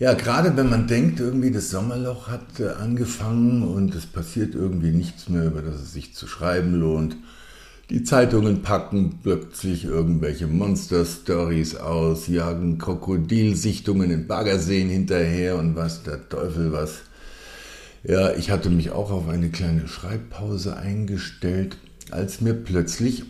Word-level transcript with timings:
Ja, 0.00 0.14
gerade 0.14 0.56
wenn 0.56 0.70
man 0.70 0.86
denkt, 0.86 1.20
irgendwie 1.20 1.50
das 1.50 1.68
Sommerloch 1.68 2.28
hat 2.28 2.58
äh, 2.58 2.68
angefangen 2.68 3.62
und 3.62 3.94
es 3.94 4.06
passiert 4.06 4.54
irgendwie 4.54 4.92
nichts 4.92 5.28
mehr, 5.28 5.44
über 5.44 5.60
das 5.60 5.74
es 5.74 5.92
sich 5.92 6.14
zu 6.14 6.26
schreiben 6.26 6.74
lohnt. 6.74 7.18
Die 7.90 8.02
Zeitungen 8.02 8.62
packen 8.62 9.18
plötzlich 9.22 9.84
irgendwelche 9.84 10.46
Monster-Stories 10.46 11.76
aus, 11.76 12.28
jagen 12.28 12.78
Krokodilsichtungen 12.78 14.10
in 14.10 14.26
Baggerseen 14.26 14.88
hinterher 14.88 15.58
und 15.58 15.76
was 15.76 16.02
der 16.02 16.26
Teufel 16.30 16.72
was. 16.72 17.00
Ja, 18.02 18.32
ich 18.32 18.50
hatte 18.50 18.70
mich 18.70 18.92
auch 18.92 19.10
auf 19.10 19.28
eine 19.28 19.50
kleine 19.50 19.86
Schreibpause 19.86 20.78
eingestellt, 20.78 21.76
als 22.10 22.40
mir 22.40 22.54
plötzlich 22.54 23.24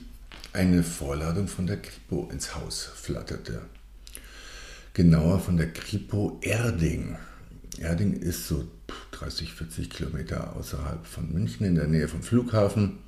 eine 0.52 0.84
Vorladung 0.84 1.48
von 1.48 1.66
der 1.66 1.78
Kripo 1.78 2.28
ins 2.30 2.54
Haus 2.54 2.88
flatterte 2.94 3.60
genauer 4.94 5.40
von 5.40 5.56
der 5.56 5.72
Kripo 5.72 6.38
Erding. 6.42 7.16
Erding 7.78 8.12
ist 8.12 8.46
so 8.48 8.64
30, 9.12 9.54
40 9.54 9.88
Kilometer 9.90 10.56
außerhalb 10.56 11.06
von 11.06 11.32
München 11.32 11.64
in 11.66 11.76
der 11.76 11.86
Nähe 11.86 12.08
vom 12.08 12.22
Flughafen. 12.22 12.98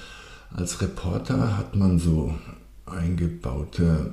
als 0.55 0.81
Reporter 0.81 1.57
hat 1.57 1.75
man 1.75 1.99
so 1.99 2.33
eingebaute 2.85 4.11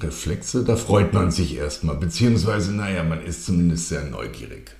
Reflexe, 0.00 0.64
da 0.64 0.76
freut 0.76 1.12
man 1.12 1.30
sich 1.30 1.56
erstmal, 1.56 1.96
beziehungsweise, 1.96 2.72
naja, 2.72 3.02
man 3.04 3.22
ist 3.22 3.44
zumindest 3.44 3.88
sehr 3.88 4.04
neugierig. 4.04 4.72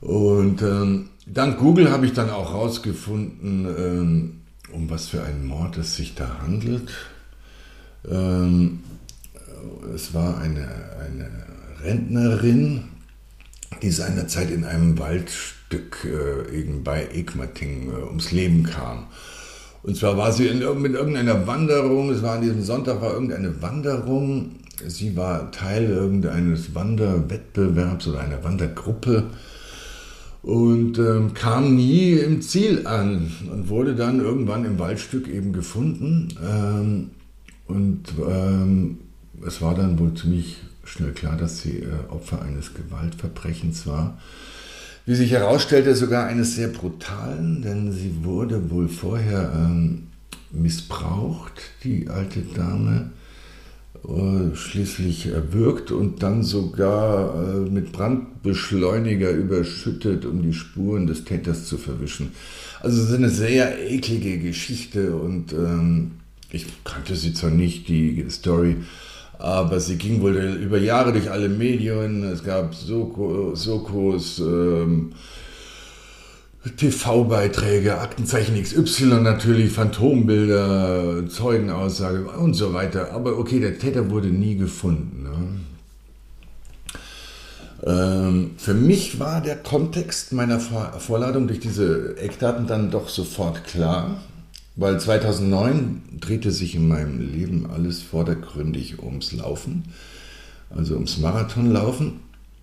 Und 0.00 0.62
ähm, 0.62 1.10
dank 1.26 1.58
Google 1.58 1.90
habe 1.90 2.06
ich 2.06 2.12
dann 2.12 2.30
auch 2.30 2.52
herausgefunden, 2.52 3.66
ähm, 3.78 4.40
um 4.72 4.88
was 4.88 5.08
für 5.08 5.22
einen 5.22 5.46
Mord 5.46 5.76
es 5.78 5.96
sich 5.96 6.14
da 6.14 6.40
handelt. 6.40 6.92
Ähm, 8.08 8.80
es 9.94 10.14
war 10.14 10.38
eine, 10.38 10.68
eine 11.04 11.30
Rentnerin, 11.82 12.84
die 13.82 13.90
seinerzeit 13.90 14.50
in 14.50 14.64
einem 14.64 14.98
Waldstück 14.98 16.04
äh, 16.04 16.62
bei 16.82 17.08
Egmating 17.12 17.90
äh, 17.90 18.02
ums 18.04 18.30
Leben 18.32 18.64
kam. 18.64 19.06
Und 19.82 19.96
zwar 19.96 20.16
war 20.16 20.32
sie 20.32 20.46
in, 20.46 20.58
mit 20.80 20.94
irgendeiner 20.94 21.46
Wanderung, 21.46 22.10
es 22.10 22.22
war 22.22 22.36
an 22.36 22.42
diesem 22.42 22.62
Sonntag, 22.62 23.00
war 23.00 23.14
irgendeine 23.14 23.62
Wanderung. 23.62 24.56
Sie 24.86 25.16
war 25.16 25.50
Teil 25.50 25.84
irgendeines 25.84 26.74
Wanderwettbewerbs 26.74 28.08
oder 28.08 28.20
einer 28.20 28.42
Wandergruppe 28.42 29.24
und 30.42 30.98
ähm, 30.98 31.34
kam 31.34 31.76
nie 31.76 32.12
im 32.12 32.40
Ziel 32.40 32.86
an 32.86 33.30
und 33.52 33.68
wurde 33.68 33.94
dann 33.94 34.20
irgendwann 34.20 34.64
im 34.64 34.78
Waldstück 34.78 35.28
eben 35.28 35.52
gefunden. 35.52 36.28
Ähm, 36.42 37.10
und 37.66 38.04
ähm, 38.26 38.98
es 39.46 39.60
war 39.60 39.74
dann 39.74 39.98
wohl 39.98 40.14
ziemlich 40.14 40.56
schnell 40.84 41.12
klar, 41.12 41.36
dass 41.36 41.60
sie 41.60 41.80
äh, 41.80 42.10
Opfer 42.10 42.42
eines 42.42 42.72
Gewaltverbrechens 42.74 43.86
war. 43.86 44.18
Wie 45.10 45.16
sich 45.16 45.32
herausstellte, 45.32 45.96
sogar 45.96 46.28
eines 46.28 46.54
sehr 46.54 46.68
brutalen, 46.68 47.62
denn 47.62 47.90
sie 47.90 48.22
wurde 48.22 48.70
wohl 48.70 48.86
vorher 48.86 49.50
ähm, 49.56 50.04
missbraucht, 50.52 51.60
die 51.82 52.08
alte 52.08 52.42
Dame, 52.42 53.10
äh, 54.06 54.54
schließlich 54.54 55.26
erwürgt 55.26 55.90
und 55.90 56.22
dann 56.22 56.44
sogar 56.44 57.34
äh, 57.34 57.68
mit 57.68 57.90
Brandbeschleuniger 57.90 59.32
überschüttet, 59.32 60.26
um 60.26 60.42
die 60.42 60.52
Spuren 60.52 61.08
des 61.08 61.24
Täters 61.24 61.66
zu 61.66 61.76
verwischen. 61.76 62.30
Also 62.78 63.02
es 63.02 63.08
ist 63.08 63.14
eine 63.16 63.30
sehr 63.30 63.90
eklige 63.90 64.38
Geschichte 64.38 65.16
und 65.16 65.52
ähm, 65.52 66.12
ich 66.52 66.66
kannte 66.84 67.16
sie 67.16 67.34
zwar 67.34 67.50
nicht, 67.50 67.88
die 67.88 68.26
Story, 68.30 68.76
aber 69.40 69.80
sie 69.80 69.96
ging 69.96 70.20
wohl 70.20 70.36
über 70.36 70.78
Jahre 70.78 71.12
durch 71.12 71.30
alle 71.30 71.48
Medien. 71.48 72.24
Es 72.24 72.44
gab 72.44 72.74
Soko, 72.74 73.54
Sokos, 73.54 74.38
ähm, 74.38 75.12
TV-Beiträge, 76.76 77.98
Aktenzeichen 77.98 78.62
XY 78.62 79.22
natürlich, 79.22 79.72
Phantombilder, 79.72 81.26
Zeugenaussage 81.28 82.28
und 82.28 82.52
so 82.54 82.74
weiter. 82.74 83.12
Aber 83.12 83.38
okay, 83.38 83.60
der 83.60 83.78
Täter 83.78 84.10
wurde 84.10 84.28
nie 84.28 84.56
gefunden. 84.56 85.22
Ne? 85.22 85.60
Ähm, 87.86 88.50
für 88.58 88.74
mich 88.74 89.18
war 89.18 89.40
der 89.40 89.56
Kontext 89.56 90.34
meiner 90.34 90.60
Vorladung 90.60 91.46
durch 91.46 91.60
diese 91.60 92.18
Eckdaten 92.18 92.66
dann 92.66 92.90
doch 92.90 93.08
sofort 93.08 93.64
klar. 93.64 94.20
Weil 94.80 94.98
2009 94.98 96.00
drehte 96.20 96.50
sich 96.52 96.74
in 96.74 96.88
meinem 96.88 97.20
Leben 97.20 97.66
alles 97.70 98.00
vordergründig 98.00 99.02
ums 99.02 99.32
Laufen, 99.32 99.84
also 100.70 100.94
ums 100.94 101.18
Marathonlaufen. 101.18 102.20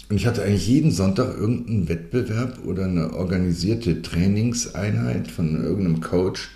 Und 0.10 0.16
ich 0.16 0.26
hatte 0.26 0.42
eigentlich 0.42 0.68
jeden 0.68 0.90
Sonntag 0.90 1.38
irgendeinen 1.38 1.88
Wettbewerb 1.90 2.66
oder 2.66 2.86
eine 2.86 3.14
organisierte 3.14 4.02
Trainingseinheit 4.02 5.30
von 5.30 5.64
irgendeinem 5.64 6.02
Coach, 6.02 6.50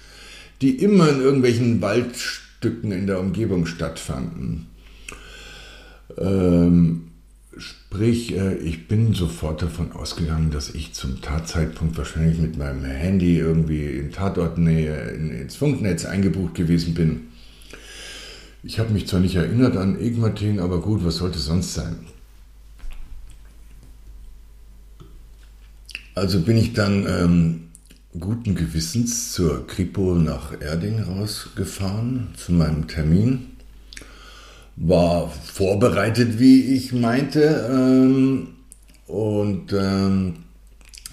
die 0.63 0.77
immer 0.77 1.09
in 1.09 1.21
irgendwelchen 1.21 1.79
Waldstücken 1.79 2.91
in 2.91 3.05
der 3.05 3.19
Umgebung 3.19 3.67
stattfanden. 3.67 4.65
Ähm, 6.17 7.10
Sprich, 7.57 8.33
äh, 8.33 8.55
ich 8.55 8.87
bin 8.87 9.13
sofort 9.13 9.61
davon 9.61 9.91
ausgegangen, 9.91 10.51
dass 10.51 10.69
ich 10.73 10.93
zum 10.93 11.21
Tatzeitpunkt 11.21 11.97
wahrscheinlich 11.97 12.39
mit 12.39 12.57
meinem 12.57 12.85
Handy 12.85 13.37
irgendwie 13.37 13.87
in 13.97 14.11
Tatortnähe 14.11 15.09
ins 15.11 15.55
Funknetz 15.55 16.05
eingebucht 16.05 16.55
gewesen 16.55 16.93
bin. 16.93 17.27
Ich 18.63 18.79
habe 18.79 18.93
mich 18.93 19.07
zwar 19.07 19.19
nicht 19.19 19.35
erinnert 19.35 19.75
an 19.75 19.99
Egmatin, 19.99 20.59
aber 20.59 20.81
gut, 20.81 21.03
was 21.03 21.17
sollte 21.17 21.39
sonst 21.39 21.73
sein? 21.73 21.97
Also 26.15 26.41
bin 26.41 26.57
ich 26.57 26.73
dann 26.73 27.05
ähm, 27.07 27.61
guten 28.17 28.55
Gewissens 28.55 29.33
zur 29.33 29.65
Kripo 29.67 30.15
nach 30.15 30.53
Erding 30.61 31.01
rausgefahren 31.01 32.29
zu 32.35 32.53
meinem 32.53 32.87
Termin 32.87 33.50
war 34.75 35.29
vorbereitet, 35.29 36.39
wie 36.39 36.75
ich 36.75 36.93
meinte, 36.93 37.69
ähm, 37.71 38.47
und 39.07 39.73
ähm, 39.73 40.35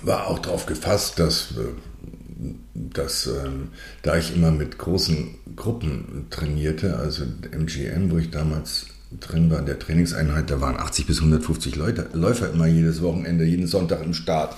war 0.02 0.28
auch 0.28 0.38
darauf 0.38 0.66
gefasst, 0.66 1.18
dass, 1.18 1.52
äh, 1.52 2.50
dass 2.74 3.26
ähm, 3.26 3.68
da 4.02 4.16
ich 4.16 4.34
immer 4.34 4.52
mit 4.52 4.78
großen 4.78 5.34
Gruppen 5.56 6.26
trainierte, 6.30 6.96
also 6.96 7.24
MGM, 7.50 8.10
wo 8.10 8.18
ich 8.18 8.30
damals 8.30 8.86
drin 9.20 9.50
war, 9.50 9.58
in 9.58 9.66
der 9.66 9.78
Trainingseinheit, 9.78 10.50
da 10.50 10.60
waren 10.60 10.76
80 10.76 11.06
bis 11.06 11.18
150 11.18 11.74
Leute, 11.76 12.08
Läufer 12.12 12.50
immer 12.50 12.66
jedes 12.66 13.02
Wochenende, 13.02 13.44
jeden 13.44 13.66
Sonntag 13.66 14.04
im 14.04 14.14
Start. 14.14 14.54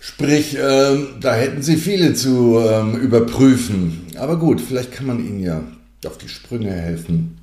Sprich, 0.00 0.58
ähm, 0.60 1.08
da 1.20 1.34
hätten 1.34 1.62
sie 1.62 1.76
viele 1.76 2.12
zu 2.14 2.58
ähm, 2.58 2.96
überprüfen. 2.96 4.02
Aber 4.18 4.36
gut, 4.36 4.60
vielleicht 4.60 4.90
kann 4.92 5.06
man 5.06 5.24
ihnen 5.24 5.40
ja 5.40 5.62
auf 6.04 6.18
die 6.18 6.28
Sprünge 6.28 6.72
helfen 6.72 7.38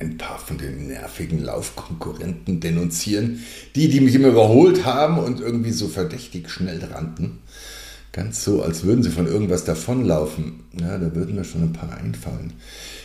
ein 0.00 0.16
paar 0.16 0.38
von 0.38 0.58
den 0.58 0.86
nervigen 0.86 1.42
Laufkonkurrenten 1.42 2.60
denunzieren, 2.60 3.40
die, 3.74 3.88
die 3.88 4.00
mich 4.00 4.14
immer 4.14 4.28
überholt 4.28 4.84
haben 4.84 5.18
und 5.18 5.40
irgendwie 5.40 5.72
so 5.72 5.88
verdächtig 5.88 6.50
schnell 6.50 6.82
rannten. 6.84 7.38
Ganz 8.12 8.42
so, 8.42 8.62
als 8.62 8.84
würden 8.84 9.02
sie 9.02 9.10
von 9.10 9.26
irgendwas 9.26 9.64
davonlaufen. 9.64 10.60
Ja, 10.80 10.98
da 10.98 11.14
würden 11.14 11.34
mir 11.34 11.44
schon 11.44 11.62
ein 11.62 11.72
paar 11.72 11.96
einfallen. 11.96 12.54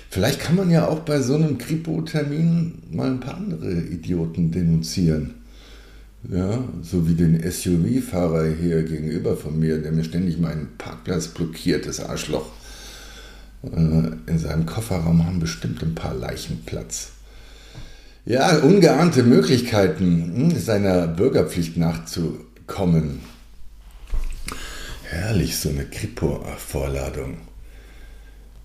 Vielleicht 0.10 0.40
kann 0.40 0.56
man 0.56 0.70
ja 0.70 0.88
auch 0.88 1.00
bei 1.00 1.22
so 1.22 1.36
einem 1.36 1.58
Kripo-Termin 1.58 2.84
mal 2.92 3.10
ein 3.10 3.20
paar 3.20 3.36
andere 3.36 3.72
Idioten 3.72 4.52
denunzieren. 4.52 5.36
Ja, 6.32 6.64
so 6.82 7.08
wie 7.08 7.16
den 7.16 7.40
SUV-Fahrer 7.42 8.48
hier 8.54 8.84
gegenüber 8.84 9.36
von 9.36 9.60
mir, 9.60 9.80
der 9.80 9.92
mir 9.92 10.06
ständig 10.06 10.40
meinen 10.40 10.70
Parkplatz 10.78 11.28
blockiert, 11.28 11.86
das 11.86 12.00
Arschloch. 12.00 12.50
In 13.64 14.40
seinem 14.40 14.66
Kofferraum 14.66 15.26
haben 15.26 15.40
bestimmt 15.40 15.82
ein 15.82 15.96
paar 15.96 16.14
Leichen 16.14 16.64
Platz. 16.66 17.12
Ja, 18.26 18.58
ungeahnte 18.58 19.24
Möglichkeiten, 19.24 20.52
hm, 20.52 20.60
seiner 20.60 21.08
Bürgerpflicht 21.08 21.78
nachzukommen. 21.78 23.22
Herrlich, 25.04 25.58
so 25.58 25.70
eine 25.70 25.86
Kripo-Vorladung. 25.86 27.38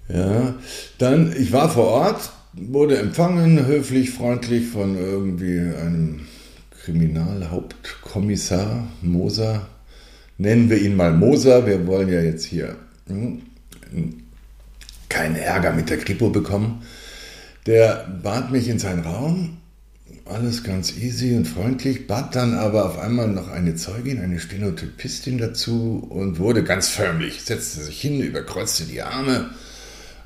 Ja, 0.09 0.55
dann, 0.99 1.33
ich 1.37 1.53
war 1.53 1.71
vor 1.71 1.87
Ort, 1.87 2.33
wurde 2.55 2.99
empfangen, 2.99 3.67
höflich, 3.67 4.11
freundlich 4.11 4.67
von 4.67 4.97
irgendwie 4.97 5.61
einem 5.61 6.23
Kriminalhauptkommissar 6.83 8.89
Moser. 9.03 9.69
Nennen 10.39 10.71
wir 10.71 10.81
ihn 10.81 10.97
mal 10.97 11.13
Moser, 11.13 11.67
wir 11.67 11.87
wollen 11.87 12.09
ja 12.09 12.21
jetzt 12.21 12.45
hier 12.45 12.77
hm, 13.07 13.43
keinen 15.09 15.37
Ärger 15.37 15.73
mit 15.73 15.91
der 15.91 15.99
Kripo 15.99 16.31
bekommen. 16.31 16.83
Der 17.67 18.07
bat 18.23 18.51
mich 18.51 18.69
in 18.69 18.79
seinen 18.79 19.05
Raum, 19.05 19.59
alles 20.25 20.65
ganz 20.65 20.97
easy 20.97 21.35
und 21.37 21.47
freundlich, 21.47 22.07
bat 22.07 22.35
dann 22.35 22.55
aber 22.55 22.87
auf 22.87 22.99
einmal 22.99 23.29
noch 23.29 23.49
eine 23.49 23.75
Zeugin, 23.75 24.21
eine 24.21 24.39
Stenotypistin 24.39 25.39
dazu 25.39 26.07
und 26.11 26.39
wurde 26.39 26.65
ganz 26.65 26.89
förmlich, 26.89 27.43
setzte 27.43 27.81
sich 27.81 28.01
hin, 28.01 28.21
überkreuzte 28.21 28.85
die 28.85 29.03
Arme, 29.03 29.51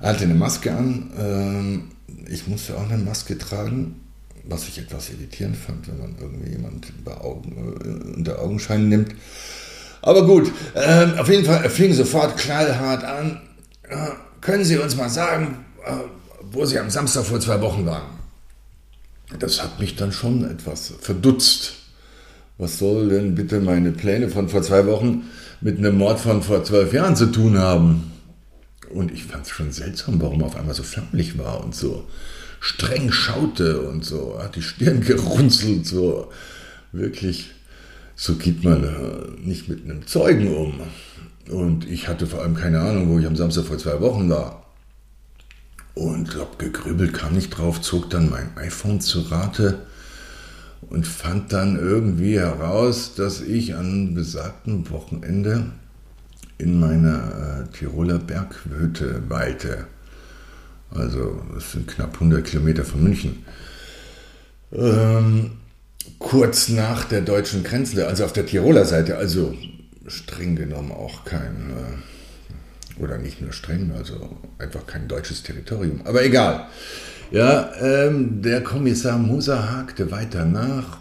hatte 0.00 0.25
eine 0.25 0.34
Maske 0.34 0.73
an. 0.73 1.11
Ähm, 1.19 1.82
ich 2.29 2.46
musste 2.46 2.76
auch 2.76 2.88
eine 2.88 3.02
Maske 3.02 3.38
tragen 3.38 3.96
was 4.44 4.69
ich 4.69 4.79
etwas 4.79 5.11
irritierend 5.11 5.56
fand, 5.56 5.88
wenn 5.88 5.99
man 5.99 6.14
irgendwie 6.20 6.50
jemand 6.50 6.93
Augen, 7.20 7.52
äh, 7.84 8.17
unter 8.17 8.40
Augenschein 8.40 8.88
nimmt. 8.88 9.14
Aber 10.02 10.26
gut, 10.26 10.50
äh, 10.75 11.19
auf 11.19 11.29
jeden 11.29 11.44
Fall, 11.44 11.62
er 11.62 11.70
fing 11.70 11.93
sofort 11.93 12.37
knallhart 12.37 13.05
an. 13.05 13.40
Können 14.43 14.65
Sie 14.65 14.77
uns 14.77 14.97
mal 14.97 15.09
sagen, 15.09 15.65
äh, 15.87 15.93
wo 16.50 16.65
Sie 16.65 16.79
am 16.79 16.91
Samstag 16.91 17.25
vor 17.25 17.39
zwei 17.39 17.61
Wochen 17.61 17.87
waren? 17.87 18.19
Das 19.39 19.62
hat 19.62 19.79
mich 19.79 19.94
dann 19.94 20.12
schon 20.12 20.44
etwas 20.44 20.93
verdutzt. 21.00 21.75
Was 22.59 22.79
soll 22.79 23.09
denn 23.09 23.37
bitte 23.37 23.61
meine 23.61 23.93
Pläne 23.93 24.29
von 24.29 24.49
vor 24.49 24.62
zwei 24.62 24.85
Wochen 24.87 25.31
mit 25.61 25.79
einem 25.79 25.97
Mord 25.97 26.19
von 26.19 26.43
vor 26.43 26.65
zwölf 26.65 26.93
Jahren 26.93 27.15
zu 27.15 27.27
tun 27.27 27.56
haben? 27.56 28.11
Und 28.91 29.12
ich 29.12 29.25
fand 29.25 29.47
es 29.47 29.53
schon 29.53 29.71
seltsam, 29.71 30.21
warum 30.21 30.41
er 30.41 30.49
auf 30.49 30.56
einmal 30.56 30.75
so 30.75 30.83
förmlich 30.83 31.39
war 31.39 31.65
und 31.65 31.75
so 31.75 32.06
streng 32.59 33.12
schaute 33.12 33.81
und 33.83 34.05
so, 34.05 34.39
hat 34.41 34.56
die 34.56 34.62
Stirn 34.62 35.00
gerunzelt, 35.06 35.87
so 35.87 36.31
wirklich, 36.91 37.50
so 38.17 38.35
geht 38.35 38.65
man 38.65 38.83
äh, 38.83 39.41
nicht 39.49 39.69
mit 39.69 39.85
einem 39.85 40.06
Zeugen 40.06 40.55
um. 40.55 40.81
Und 41.50 41.89
ich 41.89 42.09
hatte 42.09 42.27
vor 42.27 42.43
allem 42.43 42.55
keine 42.55 42.81
Ahnung, 42.81 43.11
wo 43.11 43.19
ich 43.19 43.27
am 43.27 43.37
Samstag 43.37 43.65
vor 43.65 43.79
zwei 43.79 44.00
Wochen 44.00 44.31
war. 44.31 44.67
Und 45.94 46.37
hab 46.37 46.59
gegrübelt, 46.59 47.12
kam 47.12 47.35
nicht 47.35 47.50
drauf, 47.50 47.81
zog 47.81 48.09
dann 48.11 48.31
mein 48.31 48.56
iPhone 48.56 49.00
zu 49.00 49.21
Rate 49.23 49.81
und 50.89 51.06
fand 51.06 51.53
dann 51.53 51.79
irgendwie 51.79 52.39
heraus, 52.39 53.15
dass 53.15 53.41
ich 53.41 53.75
an 53.75 54.15
besagtem 54.15 54.89
Wochenende 54.91 55.67
in 56.59 56.81
meiner 56.81 57.67
äh, 57.71 57.77
Tiroler 57.77 58.19
Berghütte 58.19 59.23
weilte. 59.29 59.87
Also 60.91 61.41
das 61.55 61.73
sind 61.73 61.89
knapp 61.89 62.15
100 62.15 62.44
Kilometer 62.44 62.85
von 62.85 63.03
München. 63.03 63.44
Ähm, 64.73 65.53
kurz 66.19 66.69
nach 66.69 67.05
der 67.05 67.23
deutschen 67.23 67.65
Grenze, 67.65 68.06
also 68.06 68.25
auf 68.25 68.33
der 68.33 68.47
Tiroler 68.47 68.85
Seite, 68.85 69.17
also 69.17 69.55
streng 70.06 70.56
genommen 70.56 70.93
auch 70.93 71.25
kein, 71.25 71.72
äh, 72.99 73.02
oder 73.02 73.19
nicht 73.19 73.40
nur 73.40 73.52
streng, 73.52 73.93
also 73.96 74.37
einfach 74.58 74.87
kein 74.87 75.08
deutsches 75.08 75.43
Territorium. 75.43 76.02
Aber 76.04 76.25
egal. 76.25 76.66
Ja, 77.31 77.72
ähm, 77.81 78.43
der 78.43 78.62
Kommissar 78.62 79.16
Moser 79.16 79.70
hakte 79.70 80.10
weiter 80.10 80.44
nach 80.44 80.99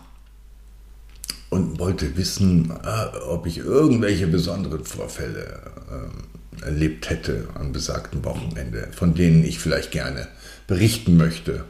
und 1.49 1.77
wollte 1.79 2.15
wissen, 2.15 2.71
äh, 2.83 3.17
ob 3.27 3.45
ich 3.45 3.57
irgendwelche 3.57 4.27
besonderen 4.27 4.85
Vorfälle 4.85 5.59
äh, 5.91 6.65
erlebt 6.65 7.09
hätte 7.09 7.49
am 7.55 7.73
besagten 7.73 8.23
Wochenende, 8.23 8.87
von 8.93 9.13
denen 9.13 9.43
ich 9.43 9.59
vielleicht 9.59 9.91
gerne 9.91 10.27
berichten 10.67 11.17
möchte. 11.17 11.65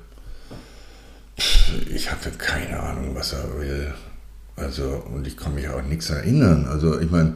Ich 1.90 2.12
hatte 2.12 2.30
keine 2.32 2.80
Ahnung, 2.80 3.16
was 3.16 3.34
er 3.34 3.60
will. 3.60 3.94
Also, 4.56 5.04
und 5.14 5.26
ich 5.28 5.38
kann 5.38 5.56
mich 5.56 5.68
auch 5.70 5.84
nichts 5.84 6.10
erinnern. 6.10 6.68
Also, 6.70 7.00
ich 7.00 7.10
meine, 7.10 7.36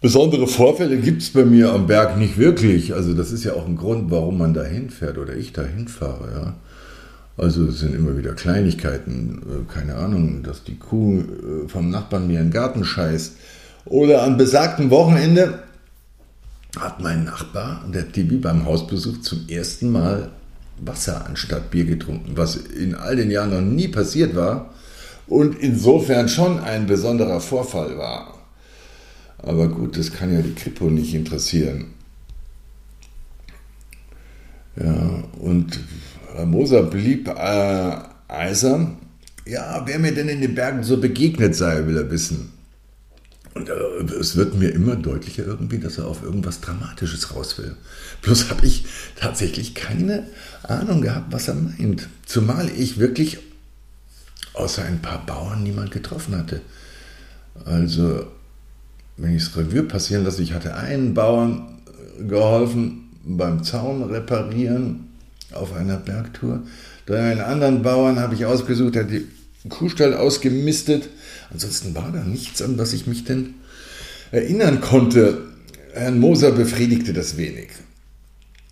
besondere 0.00 0.46
Vorfälle 0.46 0.96
gibt 0.98 1.22
es 1.22 1.30
bei 1.30 1.44
mir 1.44 1.72
am 1.72 1.86
Berg 1.86 2.16
nicht 2.16 2.38
wirklich. 2.38 2.94
Also, 2.94 3.14
das 3.14 3.32
ist 3.32 3.44
ja 3.44 3.54
auch 3.54 3.66
ein 3.66 3.76
Grund, 3.76 4.10
warum 4.10 4.38
man 4.38 4.54
da 4.54 4.64
hinfährt 4.64 5.18
oder 5.18 5.34
ich 5.34 5.52
da 5.52 5.62
hinfahre, 5.62 6.32
ja. 6.32 6.54
Also 7.40 7.68
es 7.68 7.78
sind 7.78 7.94
immer 7.94 8.18
wieder 8.18 8.34
Kleinigkeiten, 8.34 9.40
äh, 9.42 9.72
keine 9.72 9.94
Ahnung, 9.94 10.42
dass 10.42 10.62
die 10.62 10.78
Kuh 10.78 11.20
äh, 11.20 11.68
vom 11.68 11.88
Nachbarn 11.88 12.26
mir 12.26 12.38
in 12.38 12.48
den 12.48 12.52
Garten 12.52 12.84
scheißt. 12.84 13.34
Oder 13.86 14.24
am 14.24 14.36
besagten 14.36 14.90
Wochenende 14.90 15.60
hat 16.78 17.00
mein 17.00 17.24
Nachbar, 17.24 17.82
der 17.92 18.12
Tibi, 18.12 18.36
beim 18.36 18.66
Hausbesuch 18.66 19.22
zum 19.22 19.48
ersten 19.48 19.90
Mal 19.90 20.30
Wasser 20.84 21.26
anstatt 21.26 21.70
Bier 21.70 21.84
getrunken, 21.84 22.32
was 22.36 22.56
in 22.56 22.94
all 22.94 23.16
den 23.16 23.30
Jahren 23.30 23.50
noch 23.50 23.60
nie 23.60 23.88
passiert 23.88 24.34
war 24.36 24.72
und 25.30 25.58
insofern 25.60 26.28
schon 26.28 26.58
ein 26.58 26.86
besonderer 26.86 27.40
Vorfall 27.40 27.96
war. 27.96 28.34
Aber 29.38 29.68
gut, 29.68 29.96
das 29.96 30.12
kann 30.12 30.34
ja 30.34 30.42
die 30.42 30.54
Kripo 30.54 30.90
nicht 30.90 31.14
interessieren. 31.14 31.94
Ja, 34.76 35.24
und 35.38 35.80
Moser 36.44 36.82
blieb 36.82 37.28
äh, 37.28 37.96
eisern. 38.28 38.98
Ja, 39.46 39.82
wer 39.86 39.98
mir 39.98 40.12
denn 40.12 40.28
in 40.28 40.40
den 40.40 40.54
Bergen 40.54 40.82
so 40.82 41.00
begegnet 41.00 41.54
sei, 41.54 41.86
will 41.86 41.96
er 41.96 42.10
wissen. 42.10 42.52
Und 43.54 43.68
äh, 43.68 44.14
es 44.18 44.36
wird 44.36 44.56
mir 44.56 44.70
immer 44.70 44.96
deutlicher 44.96 45.44
irgendwie, 45.44 45.78
dass 45.78 45.98
er 45.98 46.06
auf 46.06 46.24
irgendwas 46.24 46.60
Dramatisches 46.60 47.34
raus 47.34 47.56
will. 47.58 47.76
Bloß 48.22 48.50
habe 48.50 48.66
ich 48.66 48.84
tatsächlich 49.16 49.74
keine 49.74 50.26
Ahnung 50.64 51.02
gehabt, 51.02 51.32
was 51.32 51.48
er 51.48 51.54
meint. 51.54 52.08
Zumal 52.26 52.68
ich 52.76 52.98
wirklich 52.98 53.38
außer 54.54 54.84
ein 54.84 55.00
paar 55.00 55.24
Bauern 55.24 55.62
niemand 55.62 55.90
getroffen 55.90 56.36
hatte. 56.36 56.60
Also, 57.64 58.26
wenn 59.16 59.36
ich 59.36 59.44
das 59.44 59.56
Revue 59.56 59.82
passieren 59.82 60.24
lasse, 60.24 60.42
ich 60.42 60.52
hatte 60.52 60.74
einen 60.74 61.14
Bauern 61.14 61.80
geholfen 62.26 63.10
beim 63.24 63.62
Zaun 63.64 64.02
reparieren 64.02 65.08
auf 65.52 65.74
einer 65.74 65.96
Bergtour. 65.96 66.62
Dann 67.06 67.18
einen 67.18 67.40
anderen 67.40 67.82
Bauern 67.82 68.18
habe 68.18 68.34
ich 68.34 68.46
ausgesucht, 68.46 68.94
der 68.94 69.04
die 69.04 69.26
Kuhstall 69.68 70.14
ausgemistet 70.14 71.10
Ansonsten 71.52 71.94
war 71.94 72.10
da 72.12 72.20
nichts, 72.20 72.62
an 72.62 72.78
was 72.78 72.92
ich 72.92 73.06
mich 73.06 73.24
denn 73.24 73.54
erinnern 74.30 74.80
konnte. 74.80 75.38
Herrn 75.92 76.20
Moser 76.20 76.52
befriedigte 76.52 77.12
das 77.12 77.36
wenig. 77.36 77.68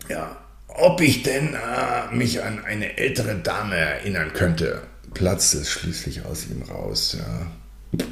Ja, 0.07 0.37
ob 0.67 1.01
ich 1.01 1.23
denn 1.23 1.53
äh, 1.53 2.15
mich 2.15 2.41
an 2.41 2.63
eine 2.63 2.97
ältere 2.97 3.35
Dame 3.35 3.75
erinnern 3.75 4.31
könnte, 4.33 4.81
platzte 5.13 5.59
es 5.59 5.69
schließlich 5.69 6.25
aus 6.25 6.47
ihm 6.49 6.61
raus. 6.63 7.17
Ja. 7.17 8.05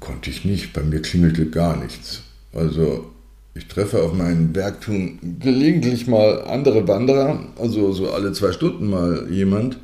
Konnte 0.00 0.30
ich 0.30 0.44
nicht, 0.44 0.72
bei 0.72 0.82
mir 0.82 1.02
klingelte 1.02 1.50
gar 1.50 1.76
nichts. 1.76 2.22
Also 2.52 3.12
ich 3.54 3.66
treffe 3.66 4.02
auf 4.02 4.12
meinen 4.12 4.52
Bergtun 4.52 5.18
gelegentlich 5.40 6.06
mal 6.06 6.42
andere 6.42 6.86
Wanderer, 6.86 7.40
also 7.58 7.92
so 7.92 8.12
alle 8.12 8.32
zwei 8.32 8.52
Stunden 8.52 8.88
mal 8.88 9.26
jemand 9.30 9.78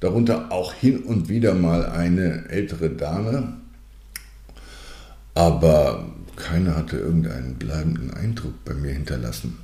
darunter 0.00 0.52
auch 0.52 0.72
hin 0.72 1.02
und 1.02 1.28
wieder 1.28 1.54
mal 1.54 1.86
eine 1.86 2.48
ältere 2.48 2.90
Dame, 2.90 3.54
aber 5.34 6.06
keiner 6.36 6.76
hatte 6.76 6.98
irgendeinen 6.98 7.56
bleibenden 7.56 8.14
Eindruck 8.14 8.64
bei 8.64 8.74
mir 8.74 8.92
hinterlassen. 8.92 9.58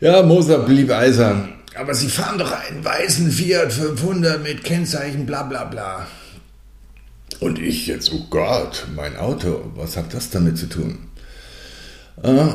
Ja, 0.00 0.22
Moser 0.22 0.60
blieb 0.60 0.90
eisern. 0.90 1.50
Aber 1.76 1.94
Sie 1.94 2.08
fahren 2.08 2.38
doch 2.38 2.52
einen 2.52 2.84
weißen 2.84 3.30
Fiat 3.30 3.72
500 3.72 4.42
mit 4.42 4.62
Kennzeichen 4.62 5.26
bla 5.26 5.42
bla 5.42 5.64
bla. 5.64 6.06
Und 7.40 7.58
ich 7.58 7.86
jetzt, 7.86 8.12
oh 8.12 8.26
Gott, 8.30 8.86
mein 8.94 9.16
Auto, 9.16 9.72
was 9.74 9.96
hat 9.96 10.14
das 10.14 10.30
damit 10.30 10.56
zu 10.56 10.68
tun? 10.68 10.98
Äh, 12.22 12.46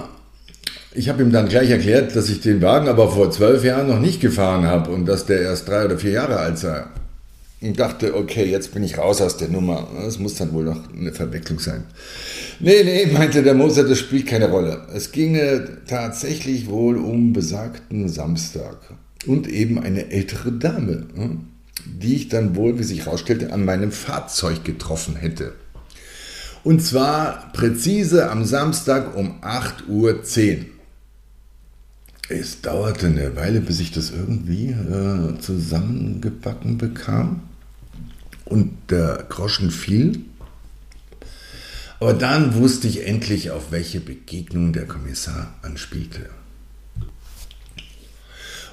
ich 0.94 1.10
habe 1.10 1.22
ihm 1.22 1.32
dann 1.32 1.50
gleich 1.50 1.70
erklärt, 1.70 2.16
dass 2.16 2.30
ich 2.30 2.40
den 2.42 2.62
Wagen 2.62 2.88
aber 2.88 3.12
vor 3.12 3.30
zwölf 3.30 3.64
Jahren 3.64 3.88
noch 3.88 4.00
nicht 4.00 4.22
gefahren 4.22 4.66
habe 4.66 4.90
und 4.92 5.06
dass 5.06 5.26
der 5.26 5.42
erst 5.42 5.68
drei 5.68 5.86
oder 5.86 5.98
vier 5.98 6.12
Jahre 6.12 6.38
alt 6.38 6.58
sei. 6.58 6.86
Und 7.62 7.78
dachte, 7.78 8.16
okay, 8.16 8.46
jetzt 8.46 8.74
bin 8.74 8.84
ich 8.84 8.98
raus 8.98 9.22
aus 9.22 9.36
der 9.36 9.50
Nummer. 9.50 9.90
Das 10.02 10.18
muss 10.18 10.36
dann 10.36 10.54
wohl 10.54 10.64
noch 10.64 10.92
eine 10.94 11.12
Verwechslung 11.12 11.60
sein. 11.60 11.84
Nee, 12.62 12.84
nee, 12.84 13.06
meinte 13.08 13.44
der 13.44 13.54
Moser, 13.54 13.84
das 13.84 14.00
spielt 14.00 14.28
keine 14.28 14.50
Rolle. 14.50 14.88
Es 14.94 15.12
ginge 15.12 15.80
tatsächlich 15.86 16.70
wohl 16.70 16.98
um 16.98 17.34
besagten 17.34 18.08
Samstag 18.08 18.78
und 19.26 19.48
eben 19.48 19.80
eine 19.80 20.12
ältere 20.12 20.52
Dame, 20.52 21.08
hm, 21.14 21.48
die 21.86 22.16
ich 22.16 22.30
dann 22.30 22.56
wohl, 22.56 22.80
wie 22.80 22.84
sich 22.84 23.06
herausstellte, 23.06 23.52
an 23.54 23.66
meinem 23.66 23.92
Fahrzeug 23.92 24.64
getroffen 24.64 25.16
hätte. 25.16 25.54
Und 26.64 26.82
zwar 26.82 27.52
präzise 27.54 28.30
am 28.30 28.46
Samstag 28.46 29.16
um 29.16 29.42
8.10 29.42 29.88
Uhr. 29.88 30.66
Es 32.30 32.62
dauerte 32.62 33.08
eine 33.08 33.36
Weile, 33.36 33.60
bis 33.60 33.80
ich 33.80 33.92
das 33.92 34.12
irgendwie 34.12 34.70
äh, 34.70 35.40
zusammengebacken 35.40 36.78
bekam 36.78 37.42
und 38.46 38.72
der 38.90 39.26
Groschen 39.30 39.72
fiel. 39.72 40.26
Aber 42.00 42.14
dann 42.14 42.54
wusste 42.56 42.88
ich 42.88 43.06
endlich, 43.08 43.52
auf 43.52 43.72
welche 43.72 44.00
Begegnung 44.00 44.74
der 44.74 44.86
Kommissar 44.86 45.54
anspielte. 45.62 46.30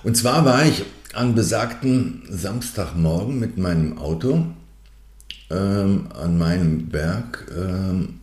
Und 0.07 0.17
zwar 0.17 0.45
war 0.45 0.65
ich 0.65 0.85
an 1.15 1.35
besagten 1.35 2.23
Samstagmorgen 2.31 3.41
mit 3.41 3.59
meinem 3.59 3.99
Auto 3.99 4.47
ähm, 5.51 6.07
an 6.15 6.39
meinem 6.39 6.91
Berg 6.91 7.45
ähm, 7.51 8.21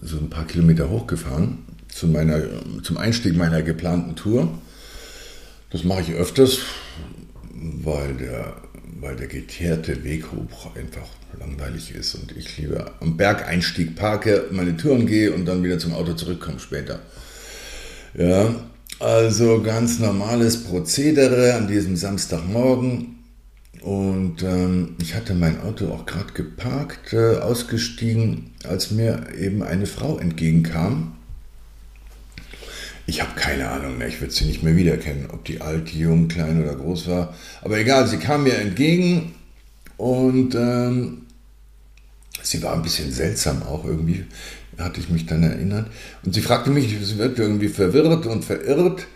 so 0.00 0.16
ein 0.16 0.30
paar 0.30 0.48
Kilometer 0.48 0.90
hochgefahren 0.90 1.58
zu 1.86 2.08
meiner, 2.08 2.42
zum 2.82 2.96
Einstieg 2.96 3.36
meiner 3.36 3.62
geplanten 3.62 4.16
Tour. 4.16 4.48
Das 5.70 5.84
mache 5.84 6.00
ich 6.00 6.10
öfters, 6.10 6.58
weil 7.54 8.14
der, 8.14 8.56
weil 8.98 9.14
der 9.14 9.28
geteerte 9.28 10.02
Weg 10.02 10.24
hoch 10.32 10.74
einfach 10.74 11.06
langweilig 11.38 11.94
ist 11.94 12.16
und 12.16 12.36
ich 12.36 12.58
lieber 12.58 12.94
am 12.98 13.16
Bergeinstieg 13.16 13.94
parke, 13.94 14.46
meine 14.50 14.76
Touren 14.76 15.06
gehe 15.06 15.32
und 15.32 15.46
dann 15.46 15.62
wieder 15.62 15.78
zum 15.78 15.94
Auto 15.94 16.14
zurückkomme 16.14 16.58
später. 16.58 16.98
Ja, 18.14 18.56
also 19.02 19.60
ganz 19.62 19.98
normales 19.98 20.62
Prozedere 20.62 21.54
an 21.54 21.66
diesem 21.66 21.96
Samstagmorgen. 21.96 23.18
Und 23.80 24.44
ähm, 24.44 24.94
ich 25.00 25.16
hatte 25.16 25.34
mein 25.34 25.60
Auto 25.60 25.88
auch 25.88 26.06
gerade 26.06 26.32
geparkt, 26.32 27.12
äh, 27.12 27.38
ausgestiegen, 27.38 28.52
als 28.62 28.92
mir 28.92 29.26
eben 29.36 29.64
eine 29.64 29.86
Frau 29.86 30.18
entgegenkam. 30.18 31.16
Ich 33.06 33.20
habe 33.20 33.32
keine 33.34 33.68
Ahnung 33.70 33.98
mehr, 33.98 34.06
ich 34.06 34.20
würde 34.20 34.32
sie 34.32 34.44
nicht 34.44 34.62
mehr 34.62 34.76
wiedererkennen, 34.76 35.30
ob 35.30 35.44
die 35.44 35.60
alt, 35.60 35.88
jung, 35.88 36.28
klein 36.28 36.62
oder 36.62 36.76
groß 36.76 37.08
war. 37.08 37.34
Aber 37.62 37.78
egal, 37.78 38.06
sie 38.06 38.18
kam 38.18 38.44
mir 38.44 38.54
entgegen 38.54 39.34
und 39.96 40.54
ähm, 40.54 41.22
sie 42.40 42.62
war 42.62 42.74
ein 42.74 42.82
bisschen 42.82 43.10
seltsam 43.10 43.64
auch 43.64 43.84
irgendwie, 43.84 44.24
hatte 44.78 45.00
ich 45.00 45.10
mich 45.10 45.26
dann 45.26 45.42
erinnert. 45.42 45.88
Und 46.24 46.34
sie 46.34 46.40
fragte 46.40 46.70
mich, 46.70 46.96
sie 47.02 47.18
wirkte 47.18 47.42
irgendwie 47.42 47.68
verwirrt 47.68 48.26
und 48.26 48.44
verirrt 48.44 49.06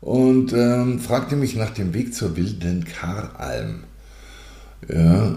und 0.00 0.52
ähm, 0.52 1.00
fragte 1.00 1.36
mich 1.36 1.56
nach 1.56 1.70
dem 1.70 1.94
Weg 1.94 2.14
zur 2.14 2.36
wilden 2.36 2.84
Karalm. 2.84 3.84
Ja, 4.92 5.34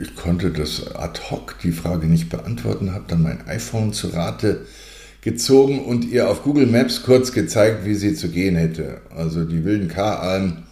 ich 0.00 0.16
konnte 0.16 0.50
das 0.50 0.94
ad 0.96 1.20
hoc 1.30 1.56
die 1.62 1.70
Frage 1.70 2.08
nicht 2.08 2.28
beantworten, 2.28 2.92
habe 2.92 3.04
dann 3.06 3.22
mein 3.22 3.46
iPhone 3.46 3.92
zu 3.92 4.08
Rate 4.08 4.66
gezogen 5.20 5.84
und 5.84 6.04
ihr 6.04 6.28
auf 6.28 6.42
Google 6.42 6.66
Maps 6.66 7.04
kurz 7.04 7.32
gezeigt, 7.32 7.84
wie 7.84 7.94
sie 7.94 8.14
zu 8.14 8.30
gehen 8.30 8.56
hätte. 8.56 9.00
Also 9.14 9.44
die 9.44 9.64
wilden 9.64 9.88
K-Alm 9.88 10.64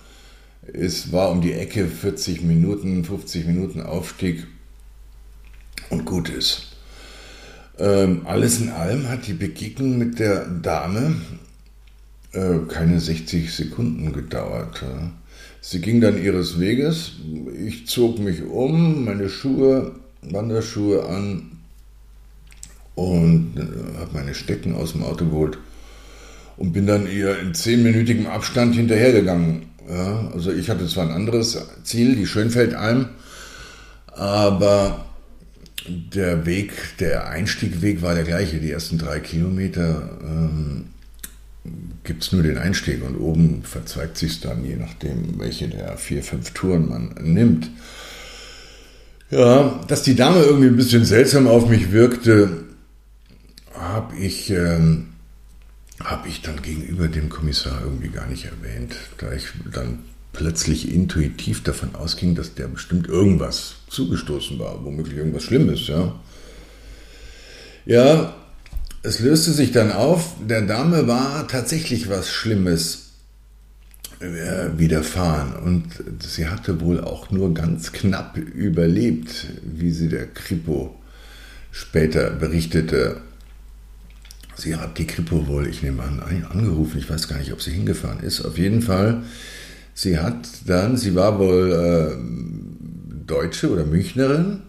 es 0.73 1.13
war 1.13 1.31
um 1.31 1.41
die 1.41 1.53
Ecke 1.53 1.87
40 1.87 2.43
Minuten, 2.43 3.05
50 3.05 3.47
Minuten 3.47 3.83
Aufstieg 3.83 4.47
und 5.91 6.05
gut 6.05 6.29
ist. 6.29 6.76
Ähm, 7.79 8.23
alles 8.25 8.61
in 8.61 8.71
allem 8.71 9.09
hat 9.09 9.27
die 9.27 9.35
Begegnung 9.35 9.99
mit 9.99 10.19
der 10.19 10.47
Dame 10.47 11.17
äh, 12.33 12.59
keine 12.69 13.01
60 13.01 13.53
Sekunden 13.53 14.13
gedauert. 14.13 14.83
Ja. 14.83 15.13
Sie 15.61 15.81
ging 15.81 16.01
dann 16.01 16.23
ihres 16.23 16.61
Weges. 16.61 17.13
Ich 17.67 17.87
zog 17.87 18.19
mich 18.19 18.43
um, 18.45 19.05
meine 19.05 19.29
Schuhe, 19.29 19.93
Wanderschuhe 20.23 21.07
an 21.07 21.51
und 22.95 23.55
äh, 23.57 23.99
habe 23.99 24.11
meine 24.13 24.35
Stecken 24.35 24.75
aus 24.75 24.93
dem 24.93 25.03
Auto 25.03 25.27
geholt 25.27 25.59
und 26.57 26.73
bin 26.73 26.87
dann 26.87 27.11
ihr 27.11 27.39
in 27.39 27.55
zehnminütigem 27.55 28.27
Abstand 28.27 28.75
hinterhergegangen. 28.75 29.63
Ja, 29.89 30.31
also 30.33 30.53
ich 30.53 30.69
hatte 30.71 30.87
zwar 30.87 31.05
ein 31.07 31.15
anderes 31.15 31.59
Ziel, 31.85 32.17
die 32.17 32.27
Schönfeldalm, 32.27 33.09
aber 34.09 35.06
der 35.89 36.47
Weg, 36.47 36.73
der 36.99 37.29
Einstiegweg 37.29 38.03
war 38.03 38.15
der 38.15 38.25
gleiche. 38.25 38.59
Die 38.59 38.71
ersten 38.71 38.99
drei 38.99 39.21
Kilometer 39.21 40.19
ähm, 40.23 40.87
gibt 42.05 42.23
es 42.23 42.33
nur 42.33 42.43
den 42.43 42.59
Einstieg 42.59 43.03
und 43.05 43.17
oben 43.17 43.63
verzweigt 43.63 44.17
sich 44.17 44.41
dann, 44.41 44.65
je 44.65 44.77
nachdem, 44.77 45.39
welche 45.39 45.69
der 45.69 45.97
vier, 45.97 46.23
fünf 46.23 46.53
Touren 46.53 46.89
man 46.89 47.15
nimmt. 47.21 47.71
Ja, 49.31 49.81
dass 49.89 50.03
die 50.03 50.15
Dame 50.15 50.43
irgendwie 50.43 50.69
ein 50.69 50.77
bisschen 50.77 51.05
seltsam 51.05 51.49
auf 51.49 51.69
mich 51.69 51.91
wirkte, 51.91 52.65
habe 53.75 54.17
ich, 54.17 54.51
ähm, 54.51 55.09
hab 55.99 56.27
ich 56.27 56.43
dann 56.43 56.63
gegenüber 56.63 57.09
dem 57.09 57.29
Kommissar 57.29 57.81
irgendwie 57.83 58.09
gar 58.09 58.29
nicht 58.29 58.45
erwähnt, 58.45 58.97
da 59.19 59.33
ich 59.33 59.47
dann 59.73 59.99
plötzlich 60.37 60.93
intuitiv 60.93 61.63
davon 61.63 61.95
ausging, 61.95 62.35
dass 62.35 62.55
der 62.55 62.69
bestimmt 62.69 63.09
irgendwas 63.09 63.77
zugestoßen 63.89 64.59
war, 64.59 64.85
womöglich 64.85 65.17
irgendwas 65.17 65.43
Schlimmes, 65.43 65.87
ja. 65.89 66.15
Ja, 67.87 68.35
es 69.03 69.21
löste 69.21 69.53
sich 69.53 69.73
dann 69.73 69.93
auf, 69.93 70.35
der 70.47 70.63
Dame 70.63 71.07
war 71.07 71.47
tatsächlich 71.49 72.09
was 72.09 72.31
Schlimmes 72.31 73.07
äh, 74.21 74.79
widerfahren 74.79 75.55
und 75.55 75.85
sie 76.23 76.49
hatte 76.49 76.81
wohl 76.81 77.01
auch 77.01 77.31
nur 77.31 77.55
ganz 77.55 77.93
knapp 77.93 78.37
überlebt, 78.37 79.47
wie 79.63 79.93
sie 79.93 80.09
der 80.09 80.27
Kripo 80.27 80.97
später 81.71 82.31
berichtete. 82.31 83.21
Sie 84.57 84.75
hat 84.75 84.99
die 84.99 85.07
Kripo 85.07 85.47
wohl, 85.47 85.67
ich 85.67 85.83
nehme 85.83 86.03
an, 86.03 86.45
angerufen, 86.51 86.99
ich 86.99 87.09
weiß 87.11 87.29
gar 87.29 87.39
nicht, 87.39 87.53
ob 87.53 87.61
sie 87.61 87.73
hingefahren 87.73 88.21
ist. 88.21 88.41
Auf 88.41 88.57
jeden 88.57 88.81
Fall, 88.81 89.23
sie 89.97 90.21
hat 90.21 90.49
dann, 90.67 90.97
sie 90.97 91.17
war 91.17 91.41
wohl 91.41 91.73
äh, 91.73 93.27
Deutsche 93.27 93.69
oder 93.73 93.85
Münchnerin, 93.85 94.63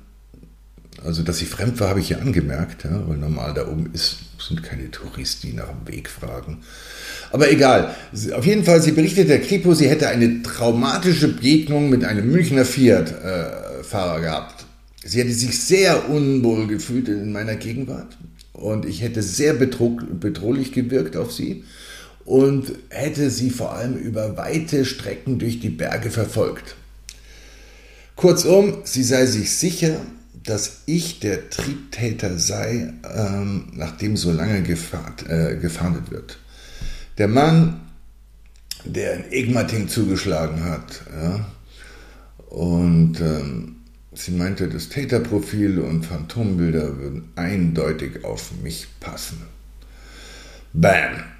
also, 1.05 1.21
dass 1.21 1.37
sie 1.37 1.45
fremd 1.45 1.79
war, 1.79 1.89
habe 1.89 1.99
ich 1.99 2.09
ja 2.09 2.17
angemerkt, 2.17 2.83
ja, 2.83 3.07
weil 3.07 3.17
normal 3.17 3.53
da 3.53 3.67
oben 3.67 3.91
ist, 3.93 4.17
sind 4.39 4.63
keine 4.63 4.89
Touristen, 4.89 5.47
die 5.47 5.53
nach 5.53 5.69
dem 5.69 5.87
Weg 5.87 6.09
fragen. 6.09 6.59
Aber 7.31 7.51
egal. 7.51 7.95
Auf 8.33 8.45
jeden 8.45 8.63
Fall, 8.63 8.81
sie 8.81 8.93
berichtet 8.93 9.29
der 9.29 9.41
Kripo, 9.41 9.73
sie 9.73 9.87
hätte 9.87 10.07
eine 10.07 10.41
traumatische 10.41 11.27
Begegnung 11.29 11.89
mit 11.89 12.03
einem 12.03 12.31
Münchner 12.31 12.65
Fiat-Fahrer 12.65 14.17
äh, 14.17 14.21
gehabt. 14.21 14.65
Sie 15.05 15.19
hätte 15.19 15.31
sich 15.31 15.59
sehr 15.63 16.09
unwohl 16.09 16.67
gefühlt 16.67 17.07
in 17.07 17.31
meiner 17.31 17.55
Gegenwart 17.55 18.17
und 18.51 18.85
ich 18.85 19.01
hätte 19.01 19.21
sehr 19.21 19.53
bedrohlich 19.53 20.71
gewirkt 20.73 21.15
auf 21.15 21.31
sie 21.31 21.63
und 22.27 22.73
hätte 22.89 23.29
sie 23.29 23.49
vor 23.49 23.73
allem 23.73 23.95
über 23.95 24.35
weite 24.35 24.83
Strecken 24.83 25.39
durch 25.39 25.61
die 25.61 25.69
Berge 25.69 26.11
verfolgt. 26.11 26.75
Kurzum, 28.17 28.79
sie 28.83 29.03
sei 29.03 29.25
sich 29.25 29.55
sicher, 29.55 30.01
dass 30.43 30.81
ich 30.87 31.21
der 31.21 31.49
Triebtäter 31.49 32.37
sei, 32.37 32.91
ähm, 33.15 33.71
nachdem 33.73 34.17
so 34.17 34.33
lange 34.33 34.61
gefahrt, 34.61 35.25
äh, 35.29 35.55
gefahndet 35.55 36.11
wird. 36.11 36.37
Der 37.17 37.29
Mann, 37.29 37.79
der 38.83 39.13
in 39.13 39.31
Egmating 39.31 39.87
zugeschlagen 39.87 40.65
hat, 40.65 41.03
ja, 41.15 41.47
und 42.49 43.21
ähm, 43.21 43.77
sie 44.13 44.31
meinte, 44.31 44.67
das 44.67 44.89
Täterprofil 44.89 45.79
und 45.79 46.05
Phantombilder 46.05 46.97
würden 46.97 47.31
eindeutig 47.37 48.25
auf 48.25 48.51
mich 48.61 48.87
passen. 48.99 49.43
Bam! 50.73 51.36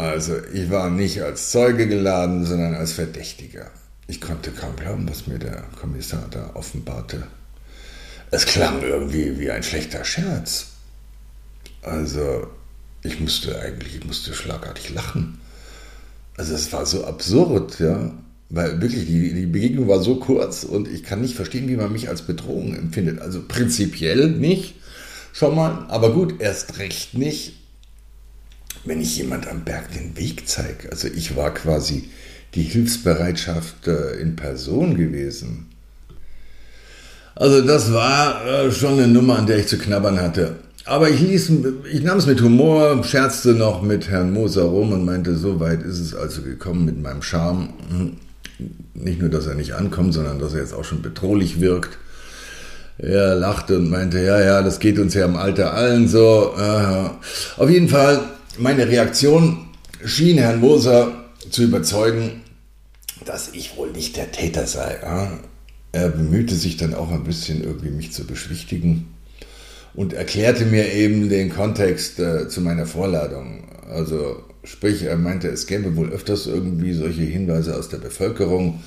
Also 0.00 0.36
ich 0.54 0.70
war 0.70 0.88
nicht 0.88 1.22
als 1.22 1.50
Zeuge 1.50 1.86
geladen, 1.86 2.46
sondern 2.46 2.74
als 2.74 2.92
Verdächtiger. 2.92 3.70
Ich 4.06 4.20
konnte 4.20 4.50
kaum 4.50 4.74
glauben, 4.74 5.08
was 5.08 5.26
mir 5.26 5.38
der 5.38 5.62
Kommissar 5.78 6.26
da 6.30 6.50
offenbarte. 6.54 7.24
Es 8.30 8.46
klang 8.46 8.82
irgendwie 8.82 9.38
wie 9.38 9.50
ein 9.50 9.62
schlechter 9.62 10.04
Scherz. 10.04 10.68
Also, 11.82 12.46
ich 13.02 13.20
musste 13.20 13.60
eigentlich, 13.60 13.96
ich 13.96 14.04
musste 14.04 14.32
schlagartig 14.32 14.90
lachen. 14.94 15.38
Also, 16.36 16.54
es 16.54 16.72
war 16.72 16.86
so 16.86 17.04
absurd, 17.04 17.78
ja. 17.78 18.10
Weil 18.48 18.80
wirklich, 18.80 19.06
die, 19.06 19.34
die 19.34 19.46
Begegnung 19.46 19.86
war 19.86 20.00
so 20.02 20.16
kurz 20.16 20.64
und 20.64 20.88
ich 20.88 21.02
kann 21.02 21.20
nicht 21.20 21.36
verstehen, 21.36 21.68
wie 21.68 21.76
man 21.76 21.92
mich 21.92 22.08
als 22.08 22.22
Bedrohung 22.22 22.74
empfindet. 22.74 23.20
Also, 23.20 23.42
prinzipiell 23.46 24.30
nicht, 24.30 24.76
schon 25.34 25.54
mal, 25.54 25.86
aber 25.88 26.12
gut, 26.14 26.40
erst 26.40 26.78
recht 26.78 27.14
nicht, 27.14 27.59
wenn 28.84 29.00
ich 29.00 29.16
jemand 29.16 29.48
am 29.48 29.64
Berg 29.64 29.92
den 29.92 30.16
Weg 30.16 30.48
zeige. 30.48 30.90
Also 30.90 31.08
ich 31.08 31.36
war 31.36 31.52
quasi 31.52 32.10
die 32.54 32.62
Hilfsbereitschaft 32.62 33.86
äh, 33.86 34.20
in 34.20 34.36
Person 34.36 34.96
gewesen. 34.96 35.66
Also 37.34 37.62
das 37.62 37.92
war 37.92 38.44
äh, 38.46 38.72
schon 38.72 38.94
eine 38.94 39.08
Nummer, 39.08 39.38
an 39.38 39.46
der 39.46 39.58
ich 39.58 39.66
zu 39.66 39.78
knabbern 39.78 40.20
hatte. 40.20 40.56
Aber 40.84 41.08
ich, 41.08 41.20
ließ, 41.20 41.52
ich 41.92 42.02
nahm 42.02 42.18
es 42.18 42.26
mit 42.26 42.40
Humor, 42.40 43.04
scherzte 43.04 43.54
noch 43.54 43.82
mit 43.82 44.08
Herrn 44.08 44.32
Moser 44.32 44.62
rum 44.62 44.92
und 44.92 45.04
meinte, 45.04 45.36
so 45.36 45.60
weit 45.60 45.82
ist 45.82 46.00
es 46.00 46.14
also 46.14 46.42
gekommen 46.42 46.84
mit 46.84 47.00
meinem 47.00 47.22
Charme. 47.22 47.68
Nicht 48.94 49.20
nur, 49.20 49.30
dass 49.30 49.46
er 49.46 49.54
nicht 49.54 49.74
ankommt, 49.74 50.14
sondern 50.14 50.38
dass 50.38 50.54
er 50.54 50.60
jetzt 50.60 50.74
auch 50.74 50.84
schon 50.84 51.02
bedrohlich 51.02 51.60
wirkt. 51.60 51.98
Er 52.98 53.36
lachte 53.36 53.76
und 53.76 53.88
meinte, 53.88 54.20
ja, 54.20 54.40
ja, 54.40 54.62
das 54.62 54.80
geht 54.80 54.98
uns 54.98 55.14
ja 55.14 55.24
im 55.24 55.36
Alter 55.36 55.72
allen 55.74 56.08
so. 56.08 56.54
Auf 57.56 57.70
jeden 57.70 57.88
Fall, 57.88 58.20
meine 58.58 58.88
Reaktion 58.88 59.68
schien 60.04 60.38
Herrn 60.38 60.60
Moser 60.60 61.30
zu 61.50 61.62
überzeugen, 61.62 62.42
dass 63.24 63.50
ich 63.52 63.76
wohl 63.76 63.90
nicht 63.90 64.16
der 64.16 64.32
Täter 64.32 64.66
sei. 64.66 64.98
Er 65.92 66.08
bemühte 66.08 66.54
sich 66.54 66.76
dann 66.76 66.94
auch 66.94 67.10
ein 67.10 67.24
bisschen 67.24 67.62
irgendwie 67.62 67.90
mich 67.90 68.12
zu 68.12 68.24
beschwichtigen 68.24 69.08
und 69.94 70.12
erklärte 70.12 70.64
mir 70.64 70.92
eben 70.92 71.28
den 71.28 71.50
Kontext 71.50 72.20
äh, 72.20 72.48
zu 72.48 72.60
meiner 72.60 72.86
Vorladung. 72.86 73.64
Also 73.90 74.44
sprich, 74.62 75.02
er 75.02 75.16
meinte, 75.16 75.48
es 75.48 75.66
gäbe 75.66 75.96
wohl 75.96 76.10
öfters 76.10 76.46
irgendwie 76.46 76.92
solche 76.92 77.22
Hinweise 77.22 77.76
aus 77.76 77.88
der 77.88 77.98
Bevölkerung 77.98 78.82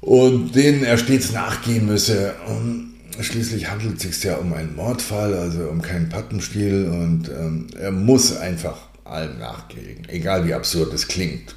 und 0.00 0.54
denen 0.56 0.82
er 0.84 0.98
stets 0.98 1.32
nachgehen 1.32 1.86
müsse. 1.86 2.34
Und 2.48 2.95
schließlich 3.20 3.70
handelt 3.70 3.96
es 3.96 4.02
sich 4.02 4.24
ja 4.24 4.36
um 4.36 4.52
einen 4.52 4.76
Mordfall, 4.76 5.34
also 5.34 5.68
um 5.68 5.82
keinen 5.82 6.08
Pappenstiel 6.08 6.88
und 6.88 7.28
ähm, 7.28 7.68
er 7.78 7.92
muss 7.92 8.36
einfach 8.36 8.76
allem 9.04 9.38
nachgehen, 9.38 10.06
egal 10.08 10.46
wie 10.46 10.54
absurd 10.54 10.92
es 10.92 11.08
klingt. 11.08 11.54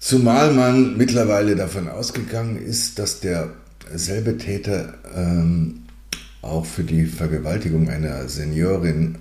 Zumal 0.00 0.52
man 0.52 0.96
mittlerweile 0.96 1.56
davon 1.56 1.88
ausgegangen 1.88 2.56
ist, 2.56 2.98
dass 2.98 3.20
derselbe 3.20 4.38
Täter 4.38 4.94
ähm, 5.14 5.82
auch 6.40 6.64
für 6.64 6.84
die 6.84 7.06
Vergewaltigung 7.06 7.88
einer 7.88 8.28
Seniorin 8.28 9.18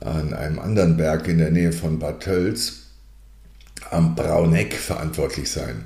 an 0.00 0.34
einem 0.34 0.58
anderen 0.58 0.96
Berg 0.96 1.28
in 1.28 1.38
der 1.38 1.50
Nähe 1.50 1.72
von 1.72 1.98
Bad 1.98 2.20
Tölz 2.20 2.80
am 3.90 4.14
Brauneck 4.14 4.74
verantwortlich 4.74 5.50
sein. 5.50 5.84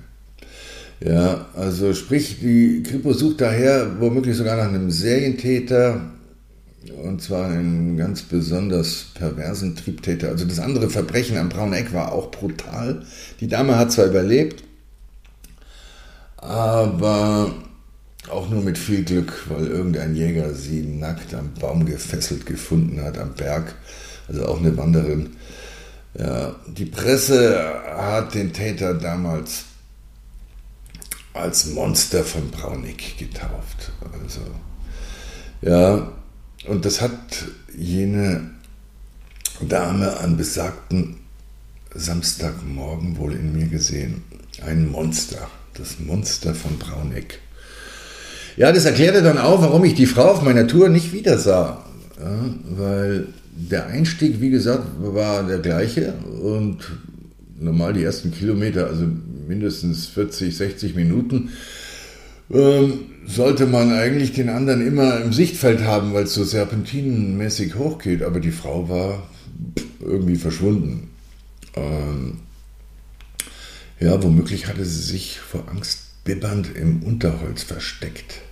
Ja, 1.00 1.46
also 1.54 1.92
sprich, 1.92 2.40
die 2.40 2.82
Kripo 2.82 3.12
sucht 3.12 3.40
daher 3.42 4.00
womöglich 4.00 4.36
sogar 4.36 4.56
nach 4.56 4.68
einem 4.68 4.90
Serientäter, 4.90 6.00
und 7.02 7.20
zwar 7.20 7.50
einen 7.50 7.96
ganz 7.96 8.22
besonders 8.22 9.06
perversen 9.14 9.76
Triebtäter. 9.76 10.28
Also 10.28 10.46
das 10.46 10.58
andere 10.58 10.88
Verbrechen 10.88 11.36
am 11.36 11.48
Braunen 11.48 11.74
Eck 11.74 11.92
war 11.92 12.12
auch 12.12 12.30
brutal. 12.30 13.04
Die 13.40 13.48
Dame 13.48 13.76
hat 13.76 13.92
zwar 13.92 14.06
überlebt, 14.06 14.62
aber 16.38 17.52
auch 18.30 18.48
nur 18.48 18.62
mit 18.62 18.78
viel 18.78 19.04
Glück, 19.04 19.32
weil 19.48 19.66
irgendein 19.66 20.16
Jäger 20.16 20.54
sie 20.54 20.82
nackt 20.82 21.34
am 21.34 21.52
Baum 21.60 21.84
gefesselt 21.84 22.46
gefunden 22.46 23.02
hat, 23.02 23.18
am 23.18 23.34
Berg. 23.34 23.74
Also 24.28 24.46
auch 24.46 24.58
eine 24.58 24.76
Wanderin. 24.76 25.36
Ja, 26.18 26.56
die 26.66 26.86
Presse 26.86 27.62
hat 27.96 28.34
den 28.34 28.52
Täter 28.52 28.94
damals 28.94 29.65
als 31.36 31.66
Monster 31.66 32.24
von 32.24 32.50
Braunig 32.50 33.16
getauft. 33.18 33.92
Also, 34.22 34.40
ja, 35.62 36.12
und 36.68 36.84
das 36.84 37.00
hat 37.00 37.44
jene 37.76 38.50
Dame 39.60 40.18
an 40.18 40.36
besagten 40.36 41.16
Samstagmorgen 41.94 43.16
wohl 43.18 43.32
in 43.32 43.52
mir 43.52 43.66
gesehen. 43.66 44.22
Ein 44.64 44.90
Monster, 44.90 45.48
das 45.74 45.98
Monster 45.98 46.54
von 46.54 46.78
Brauneck. 46.78 47.40
Ja, 48.56 48.72
das 48.72 48.84
erklärte 48.84 49.22
dann 49.22 49.38
auch, 49.38 49.60
warum 49.60 49.84
ich 49.84 49.94
die 49.94 50.06
Frau 50.06 50.30
auf 50.30 50.42
meiner 50.42 50.66
Tour 50.66 50.88
nicht 50.88 51.12
wieder 51.12 51.38
sah. 51.38 51.84
Ja, 52.18 52.38
weil 52.76 53.28
der 53.56 53.86
Einstieg, 53.86 54.40
wie 54.40 54.50
gesagt, 54.50 54.84
war 54.98 55.42
der 55.42 55.58
gleiche 55.58 56.14
und 56.42 56.78
normal 57.58 57.92
die 57.94 58.04
ersten 58.04 58.32
Kilometer, 58.32 58.86
also 58.86 59.06
mindestens 59.46 60.06
40, 60.06 60.56
60 60.56 60.94
Minuten, 60.94 61.50
ähm, 62.50 63.06
sollte 63.26 63.66
man 63.66 63.92
eigentlich 63.92 64.32
den 64.32 64.48
anderen 64.48 64.86
immer 64.86 65.20
im 65.20 65.32
Sichtfeld 65.32 65.82
haben, 65.82 66.14
weil 66.14 66.24
es 66.24 66.34
so 66.34 66.44
serpentinenmäßig 66.44 67.74
hochgeht. 67.74 68.22
Aber 68.22 68.40
die 68.40 68.52
Frau 68.52 68.88
war 68.88 69.28
irgendwie 70.00 70.36
verschwunden. 70.36 71.10
Ähm, 71.74 72.38
ja, 73.98 74.22
womöglich 74.22 74.66
hatte 74.66 74.84
sie 74.84 75.02
sich 75.02 75.40
vor 75.40 75.64
Angst 75.68 76.22
bibbernd 76.24 76.76
im 76.76 77.02
Unterholz 77.02 77.62
versteckt. 77.62 78.42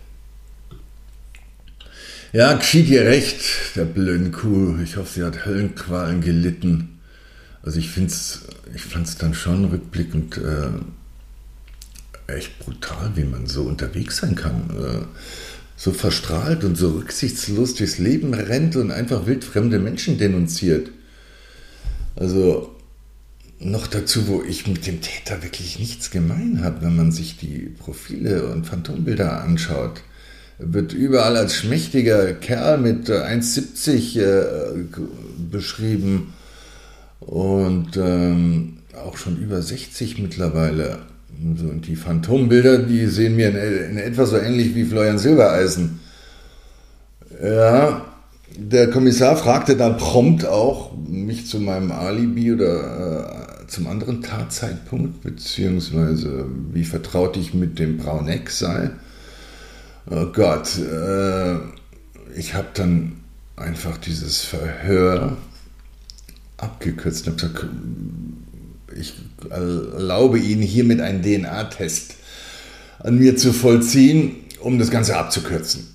Ja, 2.33 2.54
geschieht 2.54 2.88
ihr 2.88 3.04
recht, 3.04 3.44
der 3.76 3.85
blöden 3.85 4.33
Kuh. 4.33 4.76
Ich 4.83 4.96
hoffe, 4.96 5.12
sie 5.14 5.22
hat 5.22 5.46
Höllenqualen 5.46 6.20
gelitten. 6.20 6.93
Also 7.64 7.79
ich 7.79 7.90
find's, 7.90 8.40
ich 8.74 8.83
fand 8.83 9.07
es 9.07 9.16
dann 9.16 9.33
schon 9.33 9.64
rückblickend 9.64 10.38
äh, 10.38 12.33
echt 12.33 12.59
brutal, 12.59 13.12
wie 13.14 13.24
man 13.24 13.46
so 13.46 13.62
unterwegs 13.62 14.18
sein 14.18 14.35
kann. 14.35 14.70
Äh, 14.70 15.05
so 15.77 15.92
verstrahlt 15.92 16.62
und 16.62 16.77
so 16.77 16.90
rücksichtslos 16.90 17.74
durchs 17.74 17.98
Leben 17.98 18.35
rennt 18.35 18.77
und 18.77 18.90
einfach 18.90 19.27
wildfremde 19.27 19.79
Menschen 19.79 20.18
denunziert. 20.18 20.90
Also 22.16 22.74
noch 23.59 23.87
dazu, 23.87 24.29
wo 24.29 24.42
ich 24.42 24.66
mit 24.66 24.87
dem 24.87 25.00
Täter 25.00 25.42
wirklich 25.42 25.79
nichts 25.79 26.11
gemein 26.11 26.61
habe, 26.62 26.83
wenn 26.83 26.96
man 26.96 27.12
sich 27.12 27.38
die 27.38 27.74
Profile 27.79 28.46
und 28.53 28.66
Phantombilder 28.66 29.42
anschaut. 29.42 30.03
Wird 30.59 30.92
überall 30.92 31.37
als 31.37 31.57
schmächtiger 31.57 32.35
Kerl 32.35 32.79
mit 32.79 33.11
1,70 33.11 34.20
äh, 34.20 34.85
beschrieben 35.50 36.35
und 37.26 37.96
ähm, 37.96 38.78
auch 39.04 39.16
schon 39.16 39.38
über 39.38 39.62
60 39.62 40.18
mittlerweile. 40.18 40.98
Und 41.42 41.82
die 41.87 41.96
Phantombilder, 41.96 42.78
die 42.78 43.06
sehen 43.06 43.37
mir 43.37 43.48
in, 43.48 43.90
in 43.90 43.98
etwa 43.98 44.24
so 44.24 44.37
ähnlich 44.37 44.74
wie 44.74 44.84
Florian 44.84 45.18
Silbereisen. 45.18 46.00
Ja, 47.42 48.04
der 48.56 48.90
Kommissar 48.90 49.37
fragte 49.37 49.76
dann 49.76 49.96
prompt 49.96 50.46
auch 50.46 50.92
mich 50.96 51.46
zu 51.46 51.58
meinem 51.58 51.90
Alibi 51.90 52.52
oder 52.52 53.62
äh, 53.62 53.66
zum 53.66 53.88
anderen 53.88 54.22
Tatzeitpunkt, 54.22 55.22
beziehungsweise 55.22 56.46
wie 56.72 56.84
vertraut 56.84 57.37
ich 57.37 57.52
mit 57.52 57.80
dem 57.80 57.96
Brauneck 57.96 58.50
sei. 58.50 58.90
Oh 60.08 60.26
Gott, 60.26 60.78
äh, 60.78 61.54
ich 62.37 62.54
habe 62.54 62.68
dann 62.74 63.12
einfach 63.56 63.96
dieses 63.96 64.42
Verhör 64.42 65.37
abgekürzt 66.57 67.27
und 67.27 67.43
habe 67.43 67.53
gesagt, 67.53 67.75
ich 68.97 69.14
erlaube 69.51 70.38
Ihnen 70.38 70.62
hiermit 70.62 71.01
einen 71.01 71.23
DNA-Test 71.23 72.14
an 73.01 73.19
mir 73.19 73.37
zu 73.37 73.53
vollziehen, 73.53 74.37
um 74.61 74.79
das 74.79 74.90
Ganze 74.90 75.17
abzukürzen. 75.17 75.88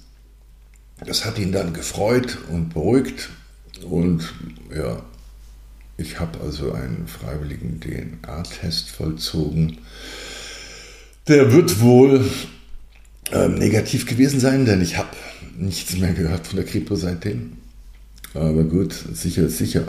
Das 1.06 1.26
hat 1.26 1.39
ihn 1.39 1.52
dann 1.52 1.74
gefreut 1.74 2.38
und 2.52 2.74
beruhigt 2.74 3.30
und 3.89 4.34
ja, 4.76 5.02
ich 5.98 6.19
habe 6.19 6.39
also 6.41 6.74
einen 6.74 7.08
freiwilligen 7.08 7.80
DNA-Test 7.80 8.89
vollzogen. 8.89 9.78
Der 11.28 11.54
wird 11.54 11.80
wohl 11.80 12.30
äh, 13.32 13.48
negativ 13.48 14.06
gewesen 14.06 14.39
sein, 14.39 14.65
denn 14.65 14.82
ich 14.82 14.98
habe 14.98 15.10
nichts 15.58 15.95
mehr 15.98 16.13
gehört 16.13 16.48
von 16.48 16.58
der 16.58 16.65
Kripo 16.65 16.95
seitdem. 16.95 17.54
Aber 18.34 18.63
gut, 18.63 18.93
sicher 19.13 19.43
ist 19.43 19.58
sicher 19.58 19.86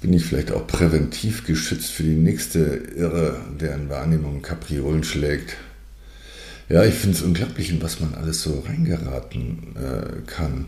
bin 0.00 0.12
ich 0.12 0.24
vielleicht 0.24 0.52
auch 0.52 0.66
präventiv 0.66 1.46
geschützt 1.46 1.90
für 1.90 2.04
die 2.04 2.16
nächste 2.16 2.60
Irre, 2.96 3.40
deren 3.60 3.88
Wahrnehmung 3.88 4.42
Kapriolen 4.42 5.02
schlägt. 5.02 5.56
Ja, 6.68 6.84
ich 6.84 6.94
finde 6.94 7.16
es 7.16 7.22
unglaublich, 7.22 7.70
in 7.70 7.82
was 7.82 7.98
man 8.00 8.14
alles 8.14 8.42
so 8.42 8.60
reingeraten 8.60 9.74
äh, 9.76 10.20
kann. 10.26 10.66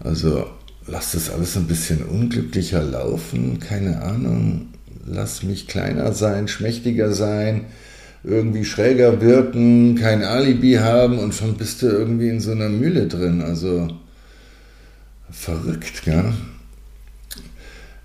Also 0.00 0.46
lass 0.86 1.12
das 1.12 1.30
alles 1.30 1.56
ein 1.56 1.66
bisschen 1.66 2.02
unglücklicher 2.02 2.82
laufen, 2.82 3.60
keine 3.60 4.02
Ahnung. 4.02 4.68
Lass 5.06 5.42
mich 5.42 5.68
kleiner 5.68 6.12
sein, 6.12 6.48
schmächtiger 6.48 7.12
sein, 7.12 7.66
irgendwie 8.24 8.64
schräger 8.64 9.20
wirken, 9.20 9.94
kein 9.94 10.24
Alibi 10.24 10.74
haben 10.74 11.18
und 11.18 11.34
schon 11.34 11.56
bist 11.56 11.82
du 11.82 11.86
irgendwie 11.86 12.28
in 12.28 12.40
so 12.40 12.52
einer 12.52 12.68
Mühle 12.68 13.06
drin. 13.06 13.42
Also 13.42 13.88
verrückt, 15.30 16.02
gell? 16.04 16.32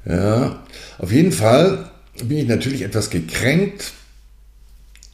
Ja, 0.06 0.64
auf 0.98 1.12
jeden 1.12 1.32
Fall 1.32 1.90
bin 2.24 2.38
ich 2.38 2.48
natürlich 2.48 2.82
etwas 2.82 3.10
gekränkt 3.10 3.94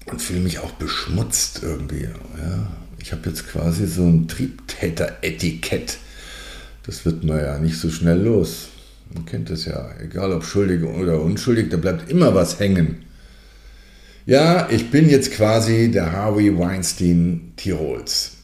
und 0.08 0.22
fühle 0.22 0.40
mich 0.40 0.60
auch 0.60 0.72
beschmutzt 0.72 1.62
irgendwie. 1.62 2.04
Ja, 2.38 2.72
ich 3.02 3.12
habe 3.12 3.30
jetzt 3.30 3.48
quasi 3.48 3.88
so 3.88 4.06
ein 4.06 4.28
Triebtäter-Etikett 4.28 5.98
Das 6.86 7.06
wird 7.06 7.24
man 7.24 7.38
ja 7.38 7.60
nicht 7.60 7.78
so 7.78 7.90
schnell 7.90 8.22
los. 8.22 8.70
Man 9.14 9.26
kennt 9.26 9.50
es 9.50 9.66
ja, 9.66 9.90
egal 10.02 10.34
ob 10.34 10.44
schuldig 10.44 10.84
oder 10.84 11.22
unschuldig, 11.22 11.70
da 11.70 11.78
bleibt 11.78 12.10
immer 12.12 12.34
was 12.36 12.60
hängen. 12.60 13.06
Ja, 14.26 14.70
ich 14.70 14.92
bin 14.92 15.10
jetzt 15.10 15.32
quasi 15.32 15.90
der 15.92 16.12
Harvey 16.12 16.56
Weinstein 16.58 17.54
Tirols. 17.56 18.39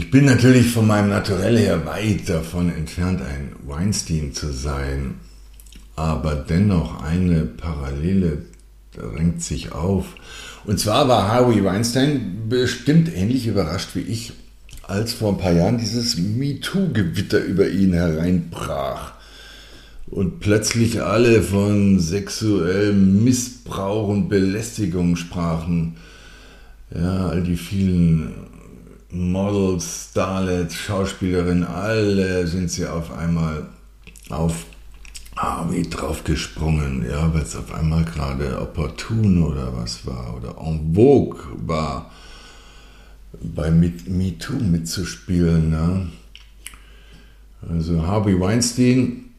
Ich 0.00 0.10
bin 0.10 0.24
natürlich 0.24 0.70
von 0.70 0.86
meinem 0.86 1.10
Naturell 1.10 1.58
her 1.58 1.84
weit 1.84 2.26
davon 2.26 2.74
entfernt, 2.74 3.20
ein 3.20 3.52
Weinstein 3.66 4.32
zu 4.32 4.50
sein, 4.50 5.16
aber 5.94 6.36
dennoch 6.36 7.02
eine 7.02 7.42
Parallele 7.42 8.46
drängt 8.96 9.42
sich 9.42 9.72
auf. 9.72 10.06
Und 10.64 10.80
zwar 10.80 11.06
war 11.06 11.28
Harvey 11.28 11.62
Weinstein 11.62 12.48
bestimmt 12.48 13.14
ähnlich 13.14 13.46
überrascht 13.46 13.90
wie 13.92 14.00
ich, 14.00 14.32
als 14.84 15.12
vor 15.12 15.32
ein 15.32 15.38
paar 15.38 15.52
Jahren 15.52 15.76
dieses 15.76 16.16
MeToo-Gewitter 16.16 17.44
über 17.44 17.68
ihn 17.68 17.92
hereinbrach 17.92 19.12
und 20.06 20.40
plötzlich 20.40 21.02
alle 21.02 21.42
von 21.42 22.00
sexuellem 22.00 23.22
Missbrauch 23.22 24.08
und 24.08 24.30
Belästigung 24.30 25.16
sprachen. 25.16 25.96
Ja, 26.92 27.28
all 27.28 27.42
die 27.42 27.58
vielen 27.58 28.49
Models, 29.12 30.08
Starlets, 30.10 30.74
Schauspielerinnen, 30.74 31.64
alle 31.64 32.46
sind 32.46 32.70
sie 32.70 32.86
auf 32.86 33.12
einmal 33.12 33.68
auf 34.28 34.66
Harvey 35.36 35.82
draufgesprungen, 35.88 37.08
ja, 37.08 37.32
weil 37.32 37.42
es 37.42 37.56
auf 37.56 37.72
einmal 37.72 38.04
gerade 38.04 38.60
opportun 38.60 39.42
oder 39.42 39.76
was 39.76 40.06
war 40.06 40.36
oder 40.36 40.56
en 40.60 40.94
vogue 40.94 41.40
war, 41.66 42.10
bei 43.42 43.70
MeToo 43.70 44.54
mitzuspielen. 44.54 45.70
Ne? 45.70 46.08
Also 47.68 48.06
Harvey 48.06 48.38
Weinstein, 48.38 49.30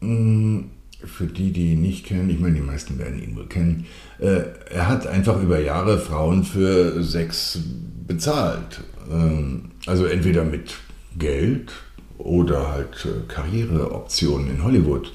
hm, 0.00 0.70
für 1.04 1.26
die, 1.26 1.52
die 1.52 1.72
ihn 1.72 1.82
nicht 1.82 2.06
kennen, 2.06 2.30
ich 2.30 2.40
meine, 2.40 2.54
die 2.54 2.60
meisten 2.60 2.98
werden 2.98 3.22
ihn 3.22 3.36
wohl 3.36 3.46
kennen, 3.46 3.86
äh, 4.18 4.42
er 4.70 4.88
hat 4.88 5.06
einfach 5.06 5.40
über 5.40 5.60
Jahre 5.60 5.98
Frauen 5.98 6.44
für 6.44 7.02
Sex 7.02 7.58
bezahlt. 8.06 8.80
Ähm, 9.10 9.70
also 9.86 10.06
entweder 10.06 10.44
mit 10.44 10.74
Geld 11.18 11.72
oder 12.18 12.72
halt 12.72 13.04
äh, 13.04 13.26
Karriereoptionen 13.28 14.50
in 14.50 14.64
Hollywood. 14.64 15.12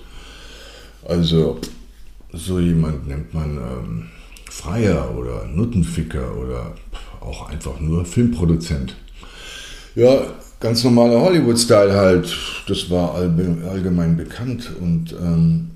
Also 1.08 1.60
so 2.32 2.60
jemand 2.60 3.08
nennt 3.08 3.34
man 3.34 3.58
ähm, 3.58 4.10
Freier 4.50 5.16
oder 5.18 5.46
Nuttenficker 5.46 6.36
oder 6.38 6.76
auch 7.22 7.50
einfach 7.50 7.80
nur 7.80 8.06
Filmproduzent. 8.06 8.96
Ja, 9.96 10.22
ganz 10.60 10.84
normaler 10.84 11.22
Hollywood-Style 11.22 11.94
halt. 11.94 12.36
Das 12.68 12.90
war 12.90 13.16
allgemein 13.16 14.18
bekannt 14.18 14.72
und 14.80 15.14
ähm, 15.14 15.72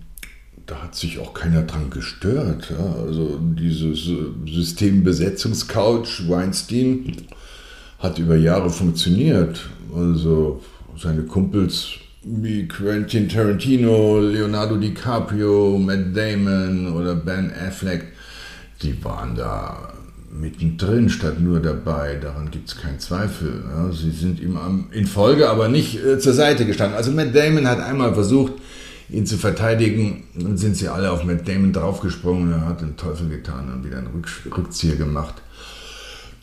da 0.65 0.83
hat 0.83 0.95
sich 0.95 1.19
auch 1.19 1.33
keiner 1.33 1.63
dran 1.63 1.89
gestört. 1.89 2.71
Ja. 2.71 2.95
Also 3.05 3.39
dieses 3.39 4.09
Systembesetzungscouch 4.45 6.29
Weinstein 6.29 7.17
hat 8.03 8.19
über 8.19 8.35
Jahre 8.35 8.69
funktioniert. 8.69 9.61
Also 9.95 10.61
seine 10.97 11.23
Kumpels 11.23 11.93
wie 12.23 12.67
Quentin 12.67 13.27
Tarantino, 13.27 14.19
Leonardo 14.19 14.77
DiCaprio, 14.77 15.77
Matt 15.77 16.15
Damon 16.15 16.93
oder 16.93 17.15
Ben 17.15 17.51
Affleck, 17.51 18.05
die 18.81 19.03
waren 19.03 19.35
da 19.35 19.93
mittendrin 20.31 21.09
statt 21.09 21.39
nur 21.39 21.59
dabei. 21.59 22.15
Daran 22.15 22.51
gibt 22.51 22.69
es 22.69 22.77
keinen 22.77 22.99
Zweifel. 22.99 23.63
Ja. 23.69 23.91
Sie 23.91 24.11
sind 24.11 24.39
ihm 24.39 24.57
in 24.91 25.05
Folge 25.05 25.49
aber 25.49 25.69
nicht 25.69 26.03
äh, 26.03 26.19
zur 26.19 26.33
Seite 26.33 26.65
gestanden. 26.65 26.97
Also 26.97 27.11
Matt 27.11 27.35
Damon 27.35 27.67
hat 27.67 27.79
einmal 27.79 28.13
versucht, 28.13 28.53
ihn 29.09 29.25
zu 29.25 29.37
verteidigen. 29.37 30.23
Dann 30.35 30.57
sind 30.57 30.75
sie 30.75 30.87
alle 30.87 31.11
auf 31.11 31.23
Matt 31.23 31.47
Damon 31.47 31.71
draufgesprungen. 31.71 32.51
Er 32.51 32.65
hat 32.65 32.81
den 32.81 32.97
Teufel 32.97 33.29
getan 33.29 33.71
und 33.71 33.85
wieder 33.85 33.97
einen 33.97 34.23
Rückzieher 34.57 34.95
gemacht. 34.95 35.35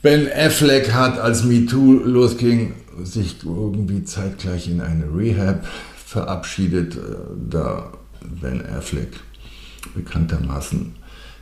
Ben 0.03 0.31
Affleck 0.33 0.93
hat, 0.93 1.19
als 1.19 1.45
MeToo 1.45 2.01
losging, 2.05 2.75
sich 3.03 3.37
irgendwie 3.45 4.05
zeitgleich 4.05 4.69
in 4.69 4.81
eine 4.81 5.05
Rehab 5.15 5.67
verabschiedet, 6.07 6.97
äh, 6.97 7.01
da 7.49 7.93
Ben 8.41 8.65
Affleck 8.67 9.21
bekanntermaßen 9.95 10.95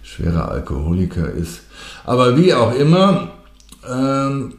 schwerer 0.03 0.51
Alkoholiker 0.51 1.31
ist. 1.31 1.61
Aber 2.05 2.37
wie 2.37 2.55
auch 2.55 2.75
immer, 2.75 3.33
ähm, 3.89 4.55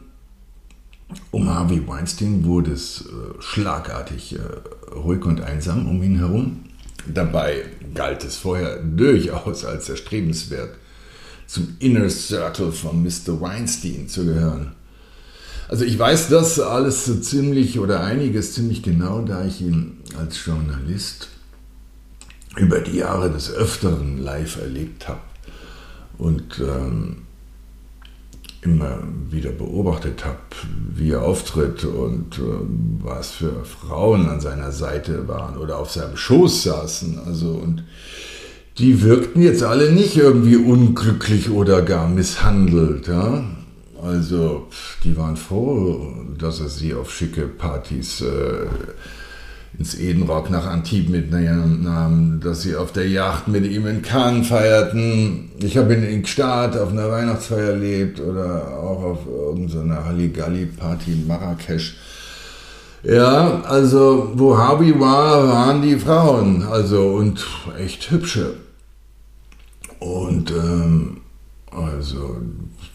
um 1.30 1.52
Harvey 1.52 1.86
Weinstein 1.86 2.44
wurde 2.44 2.72
es 2.72 3.02
äh, 3.02 3.42
schlagartig 3.42 4.36
äh, 4.36 4.94
ruhig 4.94 5.24
und 5.24 5.40
einsam 5.40 5.88
um 5.88 6.02
ihn 6.02 6.18
herum. 6.18 6.60
Dabei 7.06 7.64
galt 7.94 8.24
es 8.24 8.36
vorher 8.36 8.78
durchaus 8.78 9.64
als 9.64 9.88
erstrebenswert, 9.88 10.76
zum 11.50 11.74
Inner 11.80 12.08
Circle 12.08 12.70
von 12.70 13.02
Mr. 13.02 13.40
Weinstein 13.40 14.08
zu 14.08 14.24
gehören. 14.24 14.72
Also 15.68 15.84
ich 15.84 15.98
weiß 15.98 16.28
das 16.28 16.60
alles 16.60 17.04
so 17.04 17.16
ziemlich 17.16 17.80
oder 17.80 18.04
einiges 18.04 18.54
ziemlich 18.54 18.82
genau, 18.82 19.22
da 19.22 19.44
ich 19.44 19.60
ihn 19.60 19.98
als 20.16 20.44
Journalist 20.44 21.28
über 22.56 22.80
die 22.80 22.98
Jahre 22.98 23.30
des 23.30 23.52
Öfteren 23.52 24.18
live 24.18 24.60
erlebt 24.60 25.08
habe 25.08 25.20
und 26.18 26.60
ähm, 26.60 27.22
immer 28.62 29.02
wieder 29.30 29.50
beobachtet 29.50 30.24
habe, 30.24 30.38
wie 30.94 31.10
er 31.10 31.22
auftritt 31.22 31.84
und 31.84 32.38
äh, 32.38 32.42
was 33.02 33.30
für 33.30 33.64
Frauen 33.64 34.28
an 34.28 34.40
seiner 34.40 34.70
Seite 34.70 35.26
waren 35.26 35.56
oder 35.56 35.78
auf 35.78 35.90
seinem 35.90 36.16
Schoß 36.16 36.64
saßen. 36.64 37.18
Also 37.26 37.52
und 37.52 37.84
die 38.80 39.02
wirkten 39.02 39.42
jetzt 39.42 39.62
alle 39.62 39.92
nicht 39.92 40.16
irgendwie 40.16 40.56
unglücklich 40.56 41.50
oder 41.50 41.82
gar 41.82 42.08
misshandelt. 42.08 43.08
Ja? 43.08 43.44
Also 44.02 44.68
die 45.04 45.16
waren 45.16 45.36
froh, 45.36 46.14
dass 46.38 46.60
er 46.60 46.68
sie 46.68 46.94
auf 46.94 47.12
schicke 47.12 47.42
Partys 47.42 48.22
äh, 48.22 48.66
ins 49.78 49.94
Edenrock 49.94 50.50
nach 50.50 50.66
Antibes 50.66 51.10
mitnahmen, 51.10 52.40
dass 52.42 52.62
sie 52.62 52.74
auf 52.74 52.92
der 52.92 53.06
Yacht 53.06 53.48
mit 53.48 53.66
ihm 53.66 53.86
in 53.86 54.00
Cannes 54.00 54.48
feierten. 54.48 55.50
Ich 55.62 55.76
habe 55.76 55.94
ihn 55.94 56.02
in 56.02 56.22
Gstaad 56.22 56.78
auf 56.78 56.90
einer 56.90 57.10
Weihnachtsfeier 57.10 57.72
erlebt 57.72 58.18
oder 58.20 58.78
auch 58.78 59.02
auf 59.02 59.18
irgendeiner 59.26 60.06
Halligalli-Party 60.06 61.12
in 61.12 61.26
Marrakesch. 61.26 61.96
Ja, 63.02 63.62
also 63.64 64.32
wo 64.34 64.56
Harvey 64.56 64.98
war, 64.98 65.48
waren 65.48 65.82
die 65.82 65.98
Frauen, 65.98 66.62
also 66.62 67.14
und 67.14 67.46
echt 67.78 68.10
hübsche. 68.10 68.54
Und 70.00 70.50
ähm, 70.50 71.18
also 71.70 72.38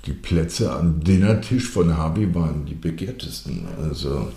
die 0.06 0.14
Plätze 0.14 0.72
am 0.72 1.04
Dinnertisch 1.04 1.70
von 1.70 1.96
Harvey 1.96 2.34
waren 2.36 2.66
die 2.66 2.74
begehrtesten. 2.74 3.66
Also 3.82 4.28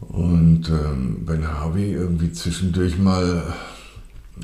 und 0.00 0.68
ähm, 0.68 1.22
wenn 1.26 1.46
Harvey 1.46 1.92
irgendwie 1.92 2.32
zwischendurch 2.32 2.98
mal 2.98 3.42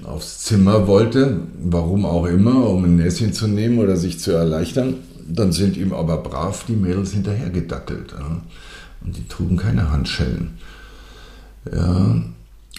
aufs 0.05 0.41
Zimmer 0.41 0.87
wollte, 0.89 1.41
warum 1.63 2.05
auch 2.05 2.27
immer, 2.27 2.69
um 2.69 2.85
ein 2.85 2.97
Näschen 2.97 3.33
zu 3.33 3.47
nehmen 3.47 3.79
oder 3.79 3.97
sich 3.97 4.19
zu 4.19 4.33
erleichtern, 4.33 4.97
dann 5.27 5.53
sind 5.53 5.77
ihm 5.77 5.93
aber 5.93 6.19
brav 6.19 6.65
die 6.67 6.77
Mädels 6.77 7.13
hinterhergedattelt. 7.13 8.13
Ja? 8.13 8.41
Und 9.05 9.17
die 9.17 9.29
trugen 9.29 9.57
keine 9.57 9.91
Handschellen. 9.91 10.59
Ja? 11.73 12.17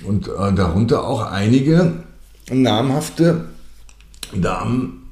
Und 0.06 0.28
äh, 0.28 0.54
darunter 0.54 1.08
auch 1.08 1.32
einige 1.32 1.94
namhafte 2.52 3.46
Damen 4.34 5.10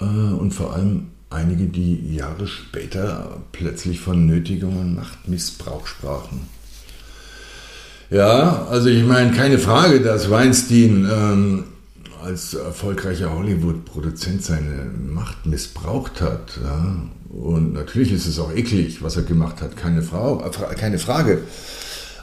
äh, 0.00 0.04
und 0.04 0.52
vor 0.52 0.74
allem 0.74 1.08
einige, 1.30 1.66
die 1.66 2.14
Jahre 2.14 2.46
später 2.46 3.42
plötzlich 3.52 4.00
von 4.00 4.26
Nötigung 4.26 4.78
und 4.78 4.94
Machtmissbrauch 4.94 5.86
sprachen. 5.86 6.48
Ja, 8.10 8.66
also 8.70 8.88
ich 8.88 9.02
meine, 9.02 9.32
keine 9.32 9.58
Frage, 9.58 10.00
dass 10.00 10.30
Weinstein 10.30 11.08
ähm, 11.10 11.64
als 12.22 12.54
erfolgreicher 12.54 13.34
Hollywood-Produzent 13.34 14.44
seine 14.44 14.90
Macht 15.12 15.46
missbraucht 15.46 16.20
hat. 16.20 16.58
Ja? 16.62 16.96
Und 17.30 17.72
natürlich 17.72 18.12
ist 18.12 18.26
es 18.26 18.38
auch 18.38 18.52
eklig, 18.52 19.02
was 19.02 19.16
er 19.16 19.22
gemacht 19.22 19.60
hat, 19.60 19.76
keine, 19.76 20.02
Frau, 20.02 20.44
äh, 20.44 20.74
keine 20.74 20.98
Frage. 20.98 21.42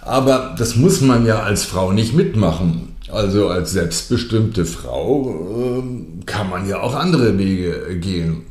Aber 0.02 0.56
das 0.58 0.76
muss 0.76 1.02
man 1.02 1.26
ja 1.26 1.44
als 1.44 1.64
Frau 1.66 1.92
nicht 1.92 2.14
mitmachen. 2.14 2.91
Also 3.12 3.50
als 3.50 3.74
selbstbestimmte 3.74 4.66
Frau 4.66 5.84
äh, 5.84 6.24
kann 6.26 6.50
man 6.50 6.68
ja 6.68 6.80
auch 6.80 6.96
andere 6.96 7.38
Wege 7.38 8.00
gehen. 8.00 8.44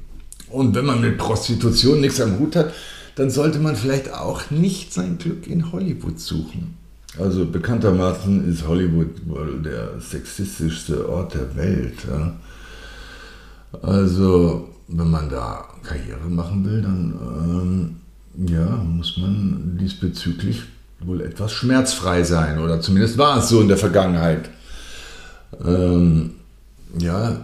Und 0.51 0.75
wenn 0.75 0.85
man 0.85 1.01
mit 1.01 1.17
Prostitution 1.17 2.01
nichts 2.01 2.21
am 2.21 2.39
Hut 2.39 2.57
hat, 2.57 2.73
dann 3.17 3.31
sollte 3.31 3.59
man 3.59 3.77
vielleicht 3.77 4.13
auch 4.13 4.51
nicht 4.51 4.93
sein 4.93 5.19
Glück 5.19 5.47
in 5.47 5.73
Hollywood 5.73 6.21
suchen. 6.21 6.77
Also 7.19 7.45
bekanntermaßen 7.45 8.49
ist 8.49 8.67
Hollywood 8.67 9.27
wohl 9.27 9.63
der 9.63 10.01
sexistischste 10.01 11.09
Ort 11.09 11.35
der 11.35 11.57
Welt. 11.57 11.97
Ja? 12.09 12.35
Also 13.83 14.69
wenn 14.89 15.11
man 15.11 15.29
da 15.29 15.65
Karriere 15.83 16.29
machen 16.29 16.65
will, 16.65 16.83
dann 16.83 17.97
ähm, 18.37 18.47
ja, 18.47 18.77
muss 18.77 19.17
man 19.17 19.79
diesbezüglich 19.81 20.63
wohl 21.01 21.21
etwas 21.23 21.53
schmerzfrei 21.53 22.23
sein. 22.23 22.59
Oder 22.59 22.81
zumindest 22.81 23.19
war 23.19 23.39
es 23.39 23.49
so 23.49 23.61
in 23.61 23.69
der 23.69 23.77
Vergangenheit. 23.77 24.51
Ähm, 25.65 26.33
ja, 26.99 27.41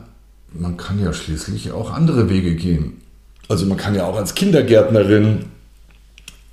man 0.53 0.77
kann 0.77 0.99
ja 0.99 1.13
schließlich 1.13 1.73
auch 1.73 1.93
andere 1.93 2.29
Wege 2.29 2.55
gehen. 2.55 3.01
Also 3.49 3.67
man 3.67 3.77
kann 3.77 3.95
ja 3.95 4.05
auch 4.05 4.17
als 4.17 4.35
Kindergärtnerin 4.35 5.47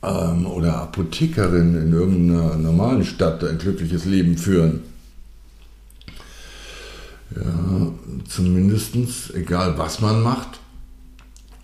ähm, 0.04 0.46
oder 0.46 0.78
Apothekerin 0.78 1.76
in 1.76 1.94
irgendeiner 1.94 2.56
normalen 2.56 3.04
Stadt 3.04 3.44
ein 3.44 3.58
glückliches 3.58 4.06
Leben 4.06 4.38
führen. 4.38 4.82
Ja, 7.36 7.92
zumindest, 8.28 8.96
egal 9.34 9.78
was 9.78 10.02
man 10.02 10.22
macht, 10.22 10.60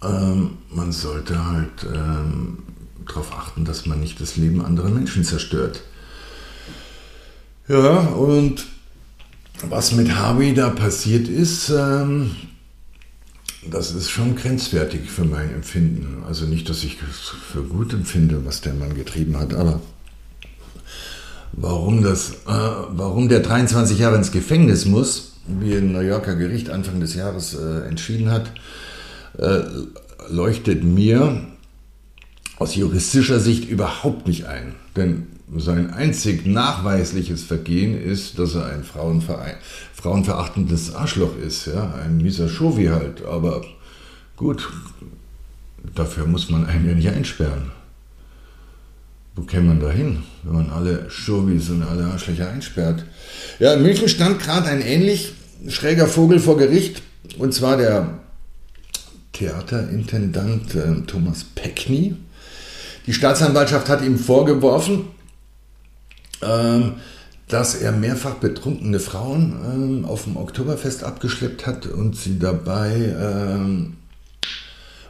ähm, 0.02 0.58
man 0.73 0.91
sollte 0.91 1.45
halt 1.45 1.86
ähm, 1.93 2.60
darauf 3.10 3.34
achten, 3.34 3.65
dass 3.65 3.86
man 3.86 4.00
nicht 4.00 4.22
das 4.22 4.38
Leben 4.38 4.63
anderer 4.63 4.89
Menschen 4.89 5.24
zerstört. 5.24 5.82
Ja, 7.67 8.00
und 8.00 8.65
was 9.67 9.91
mit 9.91 10.15
Harvey 10.15 10.54
da 10.54 10.69
passiert 10.69 11.28
ist, 11.28 11.69
ähm, 11.69 12.32
das 13.69 13.91
ist 13.91 14.10
schon 14.10 14.36
grenzwertig 14.36 15.12
für 15.12 15.26
mein 15.26 15.54
Empfinden. 15.54 16.24
Also 16.26 16.45
nicht, 16.45 16.69
dass 16.69 16.84
ich 16.84 16.98
es 17.02 17.30
für 17.52 17.62
gut 17.62 17.93
empfinde, 17.93 18.45
was 18.45 18.62
der 18.62 18.74
Mann 18.74 18.95
getrieben 18.95 19.38
hat, 19.38 19.54
aber 19.54 19.82
warum, 21.52 22.02
das, 22.02 22.32
äh, 22.32 22.36
warum 22.48 23.28
der 23.28 23.41
23 23.41 24.00
Jahre 24.00 24.15
ins 24.15 24.32
Gefängnis 24.32 24.86
muss, 24.86 25.34
wie 25.45 25.76
ein 25.76 25.91
New 25.91 26.00
Yorker 26.00 26.36
Gericht 26.36 26.69
Anfang 26.69 27.00
des 27.00 27.15
Jahres 27.15 27.54
äh, 27.54 27.88
entschieden 27.88 28.32
hat, 28.32 28.52
äh, 29.38 29.62
leuchtet 30.30 30.84
mir 30.84 31.41
aus 32.60 32.76
juristischer 32.76 33.39
Sicht 33.39 33.67
überhaupt 33.67 34.28
nicht 34.28 34.45
ein. 34.45 34.76
Denn 34.95 35.28
sein 35.56 35.91
einzig 35.91 36.45
nachweisliches 36.45 37.43
Vergehen 37.43 38.00
ist, 38.00 38.38
dass 38.38 38.56
er 38.56 38.67
ein 38.67 38.84
Frauenverein, 38.84 39.56
frauenverachtendes 39.93 40.93
Arschloch 40.93 41.36
ist, 41.38 41.65
ja, 41.65 41.95
ein 42.04 42.17
mieser 42.17 42.50
Schovi 42.50 42.88
halt. 42.88 43.26
Aber 43.26 43.63
gut, 44.36 44.69
dafür 45.95 46.28
muss 46.28 46.50
man 46.50 46.65
einen 46.67 46.88
ja 46.88 46.93
nicht 46.93 47.10
einsperren. 47.10 47.72
Wo 49.36 49.43
käme 49.43 49.69
man 49.69 49.80
da 49.80 49.89
hin, 49.89 50.24
wenn 50.43 50.54
man 50.54 50.69
alle 50.69 51.10
Schovis 51.10 51.69
und 51.69 51.82
alle 51.82 52.06
Arschlöcher 52.06 52.50
einsperrt? 52.50 53.06
Ja, 53.60 53.74
in 53.74 53.82
München 53.82 54.10
stand 54.10 54.39
gerade 54.39 54.67
ein 54.67 54.82
ähnlich 54.82 55.34
schräger 55.67 56.08
Vogel 56.08 56.39
vor 56.39 56.58
Gericht, 56.58 57.02
und 57.38 57.54
zwar 57.54 57.78
der 57.78 58.19
Theaterintendant 59.34 60.76
äh, 60.76 61.02
Thomas 61.08 61.45
Peckney. 61.56 62.15
Die 63.06 63.14
Staatsanwaltschaft 63.14 63.90
hat 63.90 64.04
ihm 64.04 64.18
vorgeworfen, 64.18 65.06
ähm, 66.42 66.94
dass 67.48 67.76
er 67.76 67.92
mehrfach 67.92 68.36
betrunkene 68.36 69.00
Frauen 69.00 69.56
ähm, 69.66 70.06
auf 70.06 70.26
dem 70.26 70.38
Oktoberfest 70.38 71.04
abgeschleppt 71.04 71.66
hat 71.66 71.88
und 71.88 72.16
sie 72.16 72.38
dabei 72.38 73.14
ähm, 73.20 73.98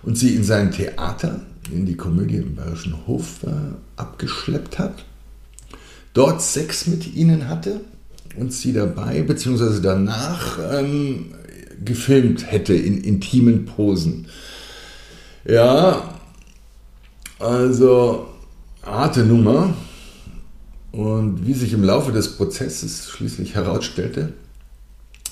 und 0.02 0.18
sie 0.18 0.36
in 0.36 0.44
sein 0.44 0.72
Theater, 0.72 1.42
in 1.72 1.86
die 1.86 1.98
Komödie 1.98 2.38
im 2.38 2.56
Bayerischen 2.56 2.96
Hof 3.06 3.44
äh, 3.44 3.50
abgeschleppt 3.98 4.80
hat, 4.80 5.04
dort 6.14 6.42
Sex 6.42 6.88
mit 6.88 7.14
ihnen 7.14 7.50
hatte 7.50 7.82
und 8.38 8.54
sie 8.54 8.72
dabei 8.72 9.22
bzw. 9.22 9.82
danach 9.82 10.60
ähm, 10.72 11.34
gefilmt 11.84 12.50
hätte 12.50 12.74
in 12.74 13.02
intimen 13.02 13.66
Posen. 13.66 14.28
Ja, 15.46 16.19
also 17.40 18.28
harte 18.84 19.26
Nummer. 19.26 19.74
Und 20.92 21.46
wie 21.46 21.54
sich 21.54 21.74
im 21.74 21.84
Laufe 21.84 22.12
des 22.12 22.36
Prozesses 22.36 23.10
schließlich 23.10 23.56
herausstellte, 23.56 24.34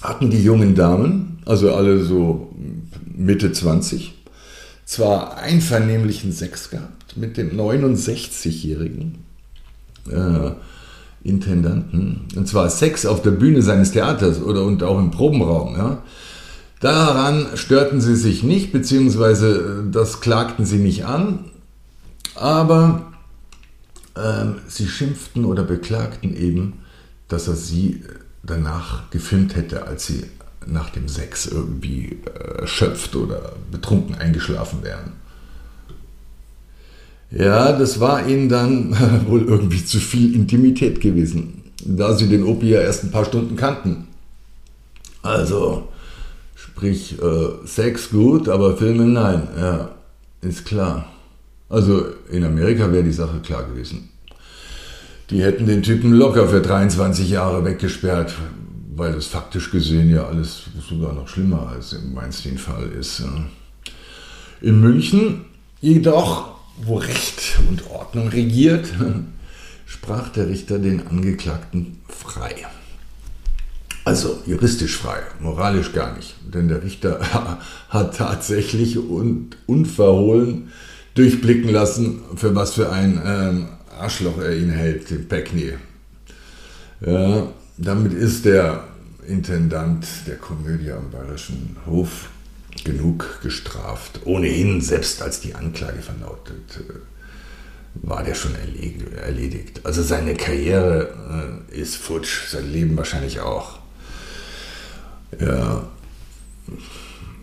hatten 0.02 0.30
die 0.30 0.43
jungen 0.43 0.76
Damen, 0.76 1.39
also 1.46 1.74
alle 1.74 2.04
so 2.04 2.54
Mitte 3.15 3.52
20, 3.52 4.13
zwar 4.86 5.38
einvernehmlichen 5.38 6.32
Sex 6.32 6.70
gehabt 6.70 7.17
mit 7.17 7.38
dem 7.38 7.58
69-jährigen 7.60 9.15
äh, 10.10 10.52
Intendanten, 11.28 12.22
und 12.36 12.48
zwar 12.48 12.70
Sex 12.70 13.06
auf 13.06 13.22
der 13.22 13.32
Bühne 13.32 13.62
seines 13.62 13.91
Theaters 13.91 14.41
oder 14.41 14.63
und 14.63 14.84
auch 14.84 15.00
im 15.00 15.12
Probenraum. 15.12 15.76
Ja. 15.76 16.04
Daran 16.80 17.48
störten 17.56 18.00
sie 18.00 18.15
sich 18.15 18.43
nicht, 18.43 18.72
beziehungsweise 18.72 19.84
das 19.91 20.22
klagten 20.22 20.63
sie 20.65 20.78
nicht 20.78 21.06
an, 21.06 21.46
aber 22.38 23.13
ähm, 24.15 24.56
sie 24.67 24.88
schimpften 24.88 25.45
oder 25.45 25.63
beklagten 25.63 26.36
eben, 26.36 26.80
dass 27.28 27.47
er 27.47 27.56
sie 27.56 28.04
danach 28.43 29.10
gefilmt 29.10 29.56
hätte, 29.56 29.86
als 29.86 30.08
sie 30.08 30.23
nach 30.65 30.89
dem 30.89 31.08
Sex 31.08 31.45
irgendwie 31.45 32.19
äh, 32.26 32.62
erschöpft 32.62 33.15
oder 33.15 33.54
betrunken 33.71 34.15
eingeschlafen 34.15 34.84
wären. 34.84 35.13
Ja, 37.30 37.73
das 37.73 38.00
war 38.00 38.26
ihnen 38.28 38.50
dann 38.50 38.95
wohl 39.28 39.43
irgendwie 39.43 39.84
zu 39.84 40.00
viel 40.00 40.34
Intimität 40.34 41.02
gewesen, 41.02 41.63
da 41.84 42.13
sie 42.13 42.28
den 42.28 42.43
Opi 42.43 42.69
ja 42.69 42.82
erst 42.82 43.04
ein 43.04 43.12
paar 43.12 43.26
Stunden 43.26 43.56
kannten. 43.56 44.08
Also, 45.21 45.89
sprich, 46.56 47.21
äh, 47.21 47.67
Sex 47.67 48.12
gut, 48.12 48.47
aber 48.47 48.78
Filme 48.78 49.06
nein, 49.06 49.47
ja, 49.60 49.89
ist 50.41 50.65
klar. 50.65 51.06
Also 51.69 52.06
in 52.32 52.43
Amerika 52.43 52.91
wäre 52.91 53.03
die 53.03 53.12
Sache 53.12 53.39
klar 53.39 53.63
gewesen. 53.63 54.10
Die 55.30 55.43
hätten 55.43 55.65
den 55.65 55.84
Typen 55.84 56.13
locker 56.13 56.47
für 56.47 56.62
23 56.62 57.30
Jahre 57.30 57.65
weggesperrt, 57.65 58.34
weil 58.95 59.13
das 59.13 59.25
faktisch 59.25 59.71
gesehen 59.71 60.10
ja 60.10 60.25
alles 60.25 60.63
sogar 60.88 61.13
noch 61.13 61.27
schlimmer 61.27 61.67
als 61.73 61.93
im 61.93 62.15
Weinstein-Fall 62.15 62.89
ist. 62.97 63.23
In 64.62 64.80
München 64.80 65.45
jedoch, 65.82 66.56
wo 66.82 66.95
Recht 66.95 67.60
und 67.67 67.89
Ordnung 67.89 68.30
regiert, 68.30 68.88
sprach 69.86 70.30
der 70.30 70.47
Richter 70.47 70.80
den 70.80 71.06
Angeklagten 71.08 71.97
frei. 72.08 72.56
Also 74.06 74.41
juristisch 74.45 74.95
frei, 74.95 75.19
moralisch 75.41 75.91
gar 75.91 76.15
nicht. 76.15 76.36
Denn 76.53 76.69
der 76.69 76.82
Richter 76.82 77.19
hat 77.89 78.15
tatsächlich 78.15 78.97
und 78.97 79.58
unverhohlen 79.65 80.69
durchblicken 81.17 81.69
lassen, 81.69 82.21
für 82.36 82.53
was 82.56 82.73
für 82.73 82.91
ein 82.91 83.21
ähm, 83.25 83.67
Arschloch 83.99 84.39
er 84.39 84.56
ihn 84.56 84.69
hält, 84.69 85.10
den 85.10 85.27
Peckney. 85.27 85.73
Ja, 87.06 87.47
damit 87.77 88.13
ist 88.13 88.45
der 88.45 88.84
Intendant 89.27 90.06
der 90.25 90.38
Komödie 90.38 90.91
am 90.91 91.10
Bayerischen 91.12 91.75
Hof 91.86 92.30
genug 92.84 93.39
gestraft. 93.41 94.21
Ohnehin, 94.25 94.82
selbst 94.82 95.21
als 95.21 95.39
die 95.41 95.56
Anklage 95.56 96.01
verlautet, 96.01 96.84
war 97.95 98.23
der 98.23 98.36
schon 98.36 98.53
erledigt. 99.15 99.82
Also 99.84 100.03
seine 100.03 100.36
Karriere 100.36 101.62
äh, 101.71 101.80
ist 101.80 101.95
futsch, 101.95 102.47
sein 102.49 102.71
Leben 102.71 102.95
wahrscheinlich 102.95 103.39
auch. 103.39 103.80
Ja, 105.39 105.88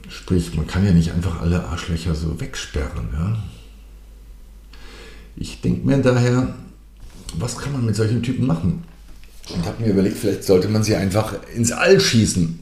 sprich, 0.09 0.55
man 0.55 0.67
kann 0.67 0.87
ja 0.87 0.93
nicht 0.93 1.13
einfach 1.13 1.41
alle 1.41 1.65
Arschlöcher 1.65 2.15
so 2.15 2.41
wegsperren. 2.41 3.09
Ja? 3.13 3.37
Ich 5.37 5.61
denke 5.61 5.87
mir 5.87 5.99
daher, 5.99 6.55
was 7.39 7.59
kann 7.59 7.73
man 7.73 7.85
mit 7.85 7.97
solchen 7.97 8.23
Typen 8.23 8.47
machen? 8.47 8.85
Und 9.55 9.67
habe 9.67 9.83
mir 9.83 9.91
überlegt, 9.91 10.17
vielleicht 10.17 10.45
sollte 10.45 10.69
man 10.69 10.83
sie 10.83 10.95
einfach 10.95 11.35
ins 11.55 11.73
All 11.73 12.01
schießen. 12.01 12.61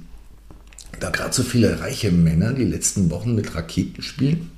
Da 1.00 1.10
gerade 1.10 1.32
so 1.32 1.42
viele 1.42 1.80
reiche 1.80 2.10
Männer 2.10 2.52
die 2.52 2.64
letzten 2.64 3.10
Wochen 3.10 3.34
mit 3.34 3.54
Raketen 3.54 4.02
spielen, 4.02 4.50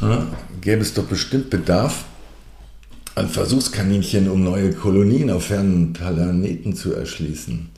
ja, 0.00 0.26
gäbe 0.60 0.82
es 0.82 0.94
doch 0.94 1.04
bestimmt 1.04 1.48
Bedarf 1.48 2.04
an 3.14 3.28
Versuchskaninchen, 3.28 4.28
um 4.28 4.44
neue 4.44 4.72
Kolonien 4.72 5.30
auf 5.30 5.46
fernen 5.46 5.94
Planeten 5.94 6.76
zu 6.76 6.92
erschließen. 6.92 7.70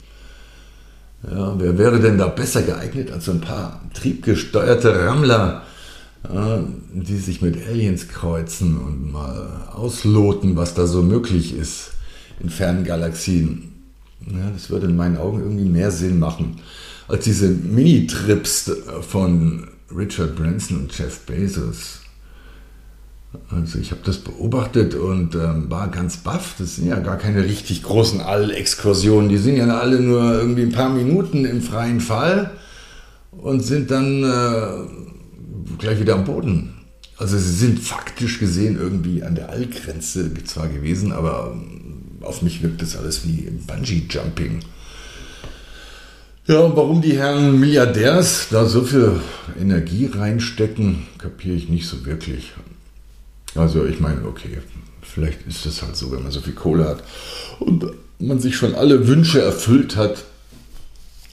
Ja, 1.30 1.54
wer 1.58 1.78
wäre 1.78 2.00
denn 2.00 2.18
da 2.18 2.26
besser 2.28 2.62
geeignet 2.62 3.12
als 3.12 3.26
so 3.26 3.32
ein 3.32 3.40
paar 3.40 3.82
triebgesteuerte 3.94 5.04
Rammler, 5.04 5.62
die 6.92 7.16
sich 7.16 7.40
mit 7.40 7.66
Aliens 7.66 8.08
kreuzen 8.08 8.76
und 8.76 9.12
mal 9.12 9.68
ausloten, 9.74 10.56
was 10.56 10.74
da 10.74 10.86
so 10.86 11.02
möglich 11.02 11.56
ist 11.56 11.92
in 12.40 12.50
fernen 12.50 12.84
Galaxien. 12.84 13.72
Ja, 14.26 14.50
das 14.50 14.68
würde 14.68 14.86
in 14.86 14.96
meinen 14.96 15.16
Augen 15.16 15.40
irgendwie 15.40 15.64
mehr 15.64 15.90
Sinn 15.90 16.18
machen 16.18 16.60
als 17.08 17.24
diese 17.24 17.48
Mini-Trips 17.48 18.70
von 19.00 19.68
Richard 19.94 20.36
Branson 20.36 20.80
und 20.80 20.98
Jeff 20.98 21.20
Bezos. 21.20 22.00
Also 23.50 23.78
ich 23.78 23.90
habe 23.90 24.00
das 24.04 24.18
beobachtet 24.18 24.94
und 24.94 25.34
ähm, 25.34 25.70
war 25.70 25.88
ganz 25.88 26.18
baff. 26.18 26.54
Das 26.58 26.76
sind 26.76 26.88
ja 26.88 26.98
gar 26.98 27.16
keine 27.16 27.44
richtig 27.44 27.82
großen 27.82 28.20
All-Exkursionen. 28.20 29.28
Die 29.28 29.36
sind 29.36 29.56
ja 29.56 29.66
alle 29.66 30.00
nur 30.00 30.34
irgendwie 30.34 30.62
ein 30.62 30.72
paar 30.72 30.88
Minuten 30.90 31.44
im 31.44 31.60
freien 31.60 32.00
Fall 32.00 32.50
und 33.32 33.60
sind 33.60 33.90
dann 33.90 34.22
äh, 34.24 35.17
gleich 35.78 36.00
wieder 36.00 36.14
am 36.14 36.24
Boden. 36.24 36.74
Also 37.16 37.36
sie 37.36 37.52
sind 37.52 37.80
faktisch 37.80 38.38
gesehen 38.38 38.78
irgendwie 38.78 39.24
an 39.24 39.34
der 39.34 39.50
Allgrenze 39.50 40.32
zwar 40.44 40.68
gewesen, 40.68 41.12
aber 41.12 41.52
ähm, 41.52 42.02
auf 42.20 42.42
mich 42.42 42.62
wirkt 42.62 42.80
das 42.80 42.96
alles 42.96 43.26
wie 43.26 43.50
Bungee-Jumping. 43.66 44.60
Ja, 46.46 46.60
und 46.60 46.76
warum 46.76 47.02
die 47.02 47.18
Herren 47.18 47.58
Milliardärs 47.60 48.46
da 48.50 48.64
so 48.64 48.82
viel 48.82 49.20
Energie 49.60 50.06
reinstecken, 50.06 51.06
kapiere 51.18 51.56
ich 51.56 51.68
nicht 51.68 51.86
so 51.86 52.06
wirklich. 52.06 52.52
Also 53.54 53.84
ich 53.84 54.00
meine, 54.00 54.24
okay, 54.24 54.58
vielleicht 55.02 55.46
ist 55.46 55.66
das 55.66 55.82
halt 55.82 55.96
so, 55.96 56.12
wenn 56.12 56.22
man 56.22 56.32
so 56.32 56.40
viel 56.40 56.54
Kohle 56.54 56.88
hat 56.88 57.04
und 57.58 57.84
man 58.18 58.38
sich 58.38 58.56
schon 58.56 58.74
alle 58.74 59.06
Wünsche 59.08 59.42
erfüllt 59.42 59.96
hat, 59.96 60.24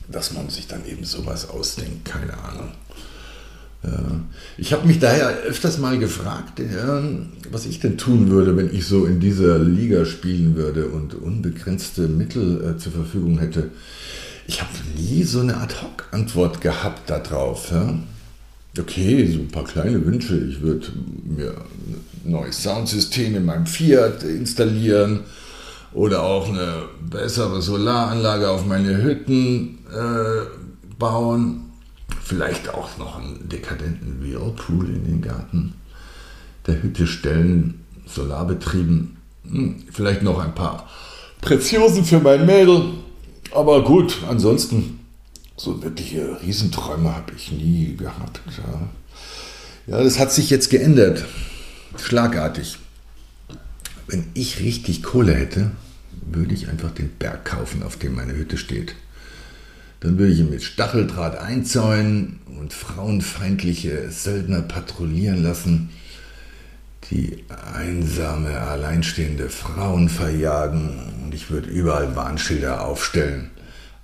dass 0.07 0.33
man 0.33 0.49
sich 0.49 0.67
dann 0.67 0.85
eben 0.85 1.05
sowas 1.05 1.49
ausdenkt, 1.49 2.05
keine 2.05 2.37
Ahnung. 2.37 2.71
Ich 4.57 4.73
habe 4.73 4.87
mich 4.87 4.99
daher 4.99 5.29
öfters 5.47 5.77
mal 5.77 5.99
gefragt, 5.99 6.61
was 7.51 7.65
ich 7.65 7.79
denn 7.79 7.97
tun 7.97 8.29
würde, 8.29 8.55
wenn 8.57 8.73
ich 8.73 8.85
so 8.85 9.05
in 9.05 9.19
dieser 9.19 9.59
Liga 9.59 10.05
spielen 10.05 10.55
würde 10.55 10.87
und 10.87 11.13
unbegrenzte 11.13 12.07
Mittel 12.07 12.63
äh, 12.63 12.77
zur 12.77 12.91
Verfügung 12.91 13.39
hätte 13.39 13.71
ich 14.47 14.61
habe 14.61 14.71
nie 14.95 15.23
so 15.23 15.39
eine 15.39 15.57
Ad-Hoc-Antwort 15.57 16.61
gehabt 16.61 17.09
darauf. 17.09 17.73
Okay, 18.77 19.25
so 19.31 19.39
ein 19.39 19.47
paar 19.47 19.63
kleine 19.63 20.05
Wünsche. 20.05 20.37
Ich 20.37 20.61
würde 20.61 20.87
mir 21.23 21.51
ein 21.51 22.31
neues 22.31 22.61
Soundsystem 22.61 23.35
in 23.35 23.45
meinem 23.45 23.65
Fiat 23.65 24.23
installieren 24.23 25.21
oder 25.93 26.23
auch 26.23 26.49
eine 26.49 26.83
bessere 27.09 27.61
Solaranlage 27.61 28.49
auf 28.49 28.65
meine 28.65 29.01
Hütten 29.01 29.79
äh, 29.91 30.45
bauen. 30.99 31.64
Vielleicht 32.23 32.69
auch 32.69 32.97
noch 32.97 33.17
einen 33.19 33.47
dekadenten 33.47 34.23
Whirlpool 34.23 34.89
in 34.89 35.05
den 35.05 35.21
Garten 35.21 35.73
der 36.67 36.81
Hütte 36.81 37.05
stellen, 37.05 37.85
solarbetrieben. 38.07 39.17
Hm, 39.43 39.83
vielleicht 39.91 40.23
noch 40.23 40.39
ein 40.39 40.55
paar 40.55 40.89
Preziosen 41.41 42.03
für 42.03 42.19
mein 42.19 42.45
Mädel 42.45 42.93
aber 43.55 43.85
gut, 43.85 44.17
ansonsten, 44.27 44.99
so 45.55 45.81
wirkliche 45.81 46.41
Riesenträume 46.41 47.15
habe 47.15 47.31
ich 47.37 47.53
nie 47.53 47.95
gehabt. 47.95 48.41
Ja. 48.57 49.97
ja, 49.97 50.03
das 50.03 50.19
hat 50.19 50.33
sich 50.33 50.49
jetzt 50.49 50.69
geändert. 50.69 51.25
Schlagartig. 51.97 52.77
Wenn 54.07 54.25
ich 54.33 54.59
richtig 54.59 55.03
Kohle 55.03 55.33
hätte, 55.33 55.71
würde 56.21 56.53
ich 56.53 56.67
einfach 56.67 56.91
den 56.91 57.09
Berg 57.09 57.45
kaufen, 57.45 57.81
auf 57.81 57.97
dem 57.97 58.15
meine 58.15 58.35
Hütte 58.35 58.57
steht. 58.57 58.95
Dann 60.05 60.19
würde 60.19 60.33
ich 60.33 60.39
ihn 60.39 60.51
mit 60.51 60.61
Stacheldraht 60.61 61.39
einzäunen 61.39 62.39
und 62.59 62.73
frauenfeindliche 62.73 64.11
Söldner 64.11 64.61
patrouillieren 64.61 65.41
lassen, 65.41 65.89
die 67.09 67.43
einsame, 67.73 68.51
alleinstehende 68.59 69.49
Frauen 69.49 70.09
verjagen 70.09 70.99
und 71.23 71.33
ich 71.33 71.49
würde 71.49 71.71
überall 71.71 72.15
Warnschilder 72.15 72.85
aufstellen. 72.85 73.49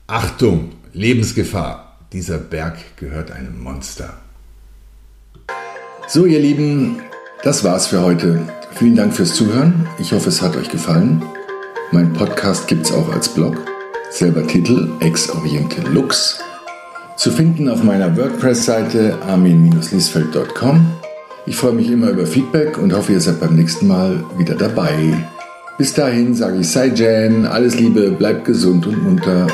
Achtung, 0.07 0.71
Lebensgefahr, 0.93 1.99
dieser 2.11 2.39
Berg 2.39 2.79
gehört 2.97 3.29
einem 3.29 3.61
Monster. 3.61 4.17
So, 6.07 6.25
ihr 6.25 6.39
Lieben, 6.39 6.99
das 7.43 7.63
war's 7.63 7.85
für 7.85 8.01
heute. 8.01 8.39
Vielen 8.73 8.95
Dank 8.95 9.13
fürs 9.13 9.35
Zuhören. 9.35 9.87
Ich 9.99 10.13
hoffe, 10.13 10.29
es 10.29 10.41
hat 10.41 10.55
euch 10.55 10.69
gefallen. 10.69 11.21
Mein 11.91 12.11
Podcast 12.13 12.67
gibt's 12.67 12.91
auch 12.91 13.13
als 13.13 13.29
Blog. 13.29 13.70
Selber 14.11 14.45
Titel 14.45 14.89
Ex-Oriente 14.99 15.81
Lux. 15.89 16.37
Zu 17.15 17.31
finden 17.31 17.69
auf 17.69 17.81
meiner 17.81 18.15
WordPress-Seite 18.17 19.17
armin-liesfeld.com. 19.25 20.85
Ich 21.45 21.55
freue 21.55 21.71
mich 21.71 21.89
immer 21.89 22.09
über 22.09 22.25
Feedback 22.25 22.77
und 22.77 22.93
hoffe, 22.93 23.13
ihr 23.13 23.21
seid 23.21 23.39
beim 23.39 23.55
nächsten 23.55 23.87
Mal 23.87 24.21
wieder 24.37 24.55
dabei. 24.55 24.93
Bis 25.77 25.93
dahin 25.93 26.35
sage 26.35 26.59
ich 26.59 26.69
Sei 26.69 26.87
Jan, 26.87 27.45
alles 27.45 27.79
Liebe, 27.79 28.11
bleibt 28.11 28.43
gesund 28.43 28.85
und 28.85 29.01
munter. 29.01 29.47